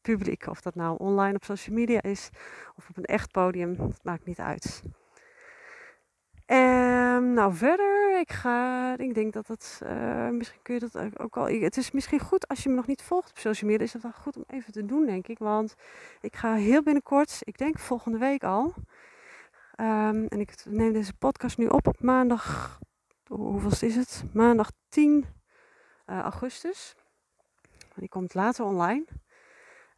publiek. 0.00 0.46
Of 0.46 0.60
dat 0.60 0.74
nou 0.74 0.98
online 0.98 1.34
op 1.34 1.44
social 1.44 1.76
media 1.76 2.02
is 2.02 2.30
of 2.76 2.88
op 2.88 2.96
een 2.96 3.04
echt 3.04 3.30
podium, 3.30 3.76
dat 3.76 4.04
maakt 4.04 4.24
niet 4.24 4.38
uit. 4.38 4.82
Um, 6.52 7.32
nou, 7.32 7.54
verder, 7.54 8.20
ik 8.20 8.32
ga, 8.32 8.96
ik 8.98 9.14
denk 9.14 9.32
dat 9.32 9.46
het, 9.46 9.80
uh, 9.84 10.28
misschien 10.28 10.62
kun 10.62 10.74
je 10.74 10.80
dat 10.80 11.18
ook 11.20 11.36
al, 11.36 11.46
het 11.46 11.76
is 11.76 11.90
misschien 11.90 12.20
goed 12.20 12.48
als 12.48 12.62
je 12.62 12.68
me 12.68 12.74
nog 12.74 12.86
niet 12.86 13.02
volgt 13.02 13.30
op 13.30 13.38
social 13.38 13.70
media, 13.70 13.84
is 13.84 13.92
het 13.92 14.02
wel 14.02 14.12
goed 14.12 14.36
om 14.36 14.44
even 14.46 14.72
te 14.72 14.86
doen, 14.86 15.06
denk 15.06 15.28
ik. 15.28 15.38
Want 15.38 15.74
ik 16.20 16.36
ga 16.36 16.54
heel 16.54 16.82
binnenkort, 16.82 17.38
ik 17.40 17.58
denk 17.58 17.78
volgende 17.78 18.18
week 18.18 18.44
al, 18.44 18.74
um, 19.76 20.26
en 20.26 20.40
ik 20.40 20.64
neem 20.68 20.92
deze 20.92 21.14
podcast 21.14 21.58
nu 21.58 21.66
op 21.66 21.86
op 21.86 22.02
maandag, 22.02 22.78
hoeveel 23.26 23.88
is 23.88 23.96
het? 23.96 24.24
Maandag 24.32 24.70
10 24.88 25.12
uh, 25.12 25.24
eh, 26.04 26.22
augustus. 26.22 26.94
Die 27.94 28.08
komt 28.08 28.34
later 28.34 28.64
online. 28.64 29.04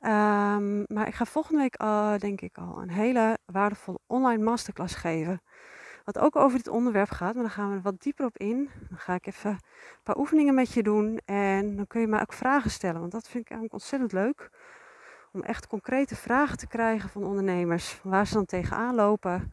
Um, 0.01 0.85
maar 0.87 1.07
ik 1.07 1.15
ga 1.15 1.25
volgende 1.25 1.61
week, 1.61 1.83
uh, 1.83 2.17
denk 2.17 2.41
ik 2.41 2.59
al, 2.59 2.83
een 2.83 2.91
hele 2.91 3.39
waardevolle 3.45 3.99
online 4.07 4.43
masterclass 4.43 4.95
geven. 4.95 5.43
Wat 6.05 6.19
ook 6.19 6.37
over 6.37 6.59
dit 6.59 6.69
onderwerp 6.69 7.11
gaat, 7.11 7.35
maar 7.35 7.43
dan 7.43 7.53
gaan 7.53 7.71
we 7.71 7.77
er 7.77 7.83
wat 7.83 8.03
dieper 8.03 8.25
op 8.25 8.39
in. 8.39 8.71
Dan 8.89 8.99
ga 8.99 9.15
ik 9.15 9.27
even 9.27 9.51
een 9.51 9.59
paar 10.03 10.17
oefeningen 10.17 10.55
met 10.55 10.73
je 10.73 10.83
doen. 10.83 11.21
En 11.25 11.77
dan 11.77 11.87
kun 11.87 12.01
je 12.01 12.07
mij 12.07 12.21
ook 12.21 12.33
vragen 12.33 12.71
stellen, 12.71 13.01
want 13.01 13.13
dat 13.13 13.29
vind 13.29 13.45
ik 13.45 13.51
eigenlijk 13.51 13.73
ontzettend 13.73 14.13
leuk. 14.13 14.51
Om 15.33 15.43
echt 15.43 15.67
concrete 15.67 16.17
vragen 16.17 16.59
te 16.59 16.67
krijgen 16.67 17.09
van 17.09 17.25
ondernemers. 17.25 18.01
Waar 18.03 18.27
ze 18.27 18.35
dan 18.35 18.45
tegenaan 18.45 18.95
lopen. 18.95 19.53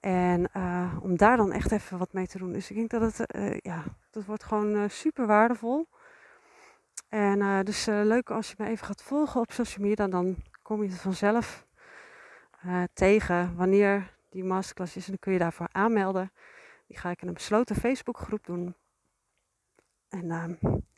En 0.00 0.48
uh, 0.56 0.96
om 1.02 1.16
daar 1.16 1.36
dan 1.36 1.52
echt 1.52 1.72
even 1.72 1.98
wat 1.98 2.12
mee 2.12 2.26
te 2.26 2.38
doen. 2.38 2.52
Dus 2.52 2.70
ik 2.70 2.76
denk 2.76 2.90
dat 2.90 3.00
het, 3.16 3.34
uh, 3.36 3.58
ja, 3.58 3.82
dat 4.10 4.24
wordt 4.24 4.44
gewoon 4.44 4.74
uh, 4.76 4.84
super 4.88 5.26
waardevol. 5.26 5.88
En 7.08 7.64
dus 7.64 7.86
leuk 7.86 8.30
als 8.30 8.48
je 8.48 8.54
me 8.58 8.66
even 8.66 8.86
gaat 8.86 9.02
volgen 9.02 9.40
op 9.40 9.52
social 9.52 9.86
media, 9.86 10.06
dan 10.06 10.36
kom 10.62 10.82
je 10.82 10.88
het 10.88 11.00
vanzelf 11.00 11.66
tegen 12.92 13.56
wanneer 13.56 14.14
die 14.34 14.44
masterclass 14.44 14.96
is. 14.96 15.04
En 15.04 15.10
dan 15.10 15.18
kun 15.18 15.32
je 15.32 15.38
daarvoor 15.38 15.68
aanmelden. 15.72 16.32
Die 16.86 16.98
ga 16.98 17.10
ik 17.10 17.22
in 17.22 17.28
een 17.28 17.34
besloten 17.34 17.76
Facebookgroep 17.76 18.46
doen. 18.46 18.74
En 20.08 20.24
uh, 20.24 20.44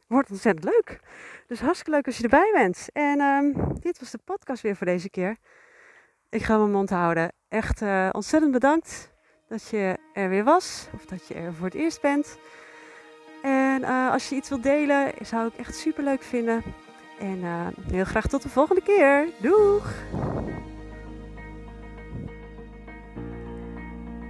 wordt 0.07 0.31
ontzettend 0.31 0.65
leuk. 0.65 1.01
Dus 1.47 1.61
hartstikke 1.61 1.91
leuk 1.91 2.07
als 2.07 2.17
je 2.17 2.23
erbij 2.23 2.51
bent. 2.55 2.89
En 2.93 3.21
uh, 3.21 3.67
dit 3.81 3.99
was 3.99 4.11
de 4.11 4.19
podcast 4.25 4.63
weer 4.63 4.77
voor 4.77 4.87
deze 4.87 5.11
keer. 5.11 5.37
Ik 6.29 6.43
ga 6.43 6.57
mijn 6.57 6.71
mond 6.71 6.91
houden. 6.91 7.33
Echt 7.49 7.81
uh, 7.81 8.09
ontzettend 8.13 8.53
bedankt 8.53 9.15
dat 9.49 9.69
je 9.69 9.99
er 10.13 10.29
weer 10.29 10.45
was. 10.45 10.89
Of 10.95 11.05
dat 11.05 11.29
je 11.29 11.35
er 11.35 11.55
voor 11.55 11.67
het 11.67 11.75
eerst 11.75 12.01
bent. 12.01 12.39
En 13.43 13.83
uh, 13.83 14.11
als 14.11 14.29
je 14.29 14.35
iets 14.35 14.49
wilt 14.49 14.63
delen, 14.63 15.13
zou 15.23 15.47
ik 15.47 15.55
echt 15.57 15.75
super 15.75 16.05
leuk 16.05 16.23
vinden. 16.23 16.63
En 17.19 17.39
uh, 17.39 17.67
heel 17.91 18.05
graag 18.05 18.27
tot 18.27 18.43
de 18.43 18.49
volgende 18.49 18.83
keer. 18.83 19.29
Doeg! 19.41 19.95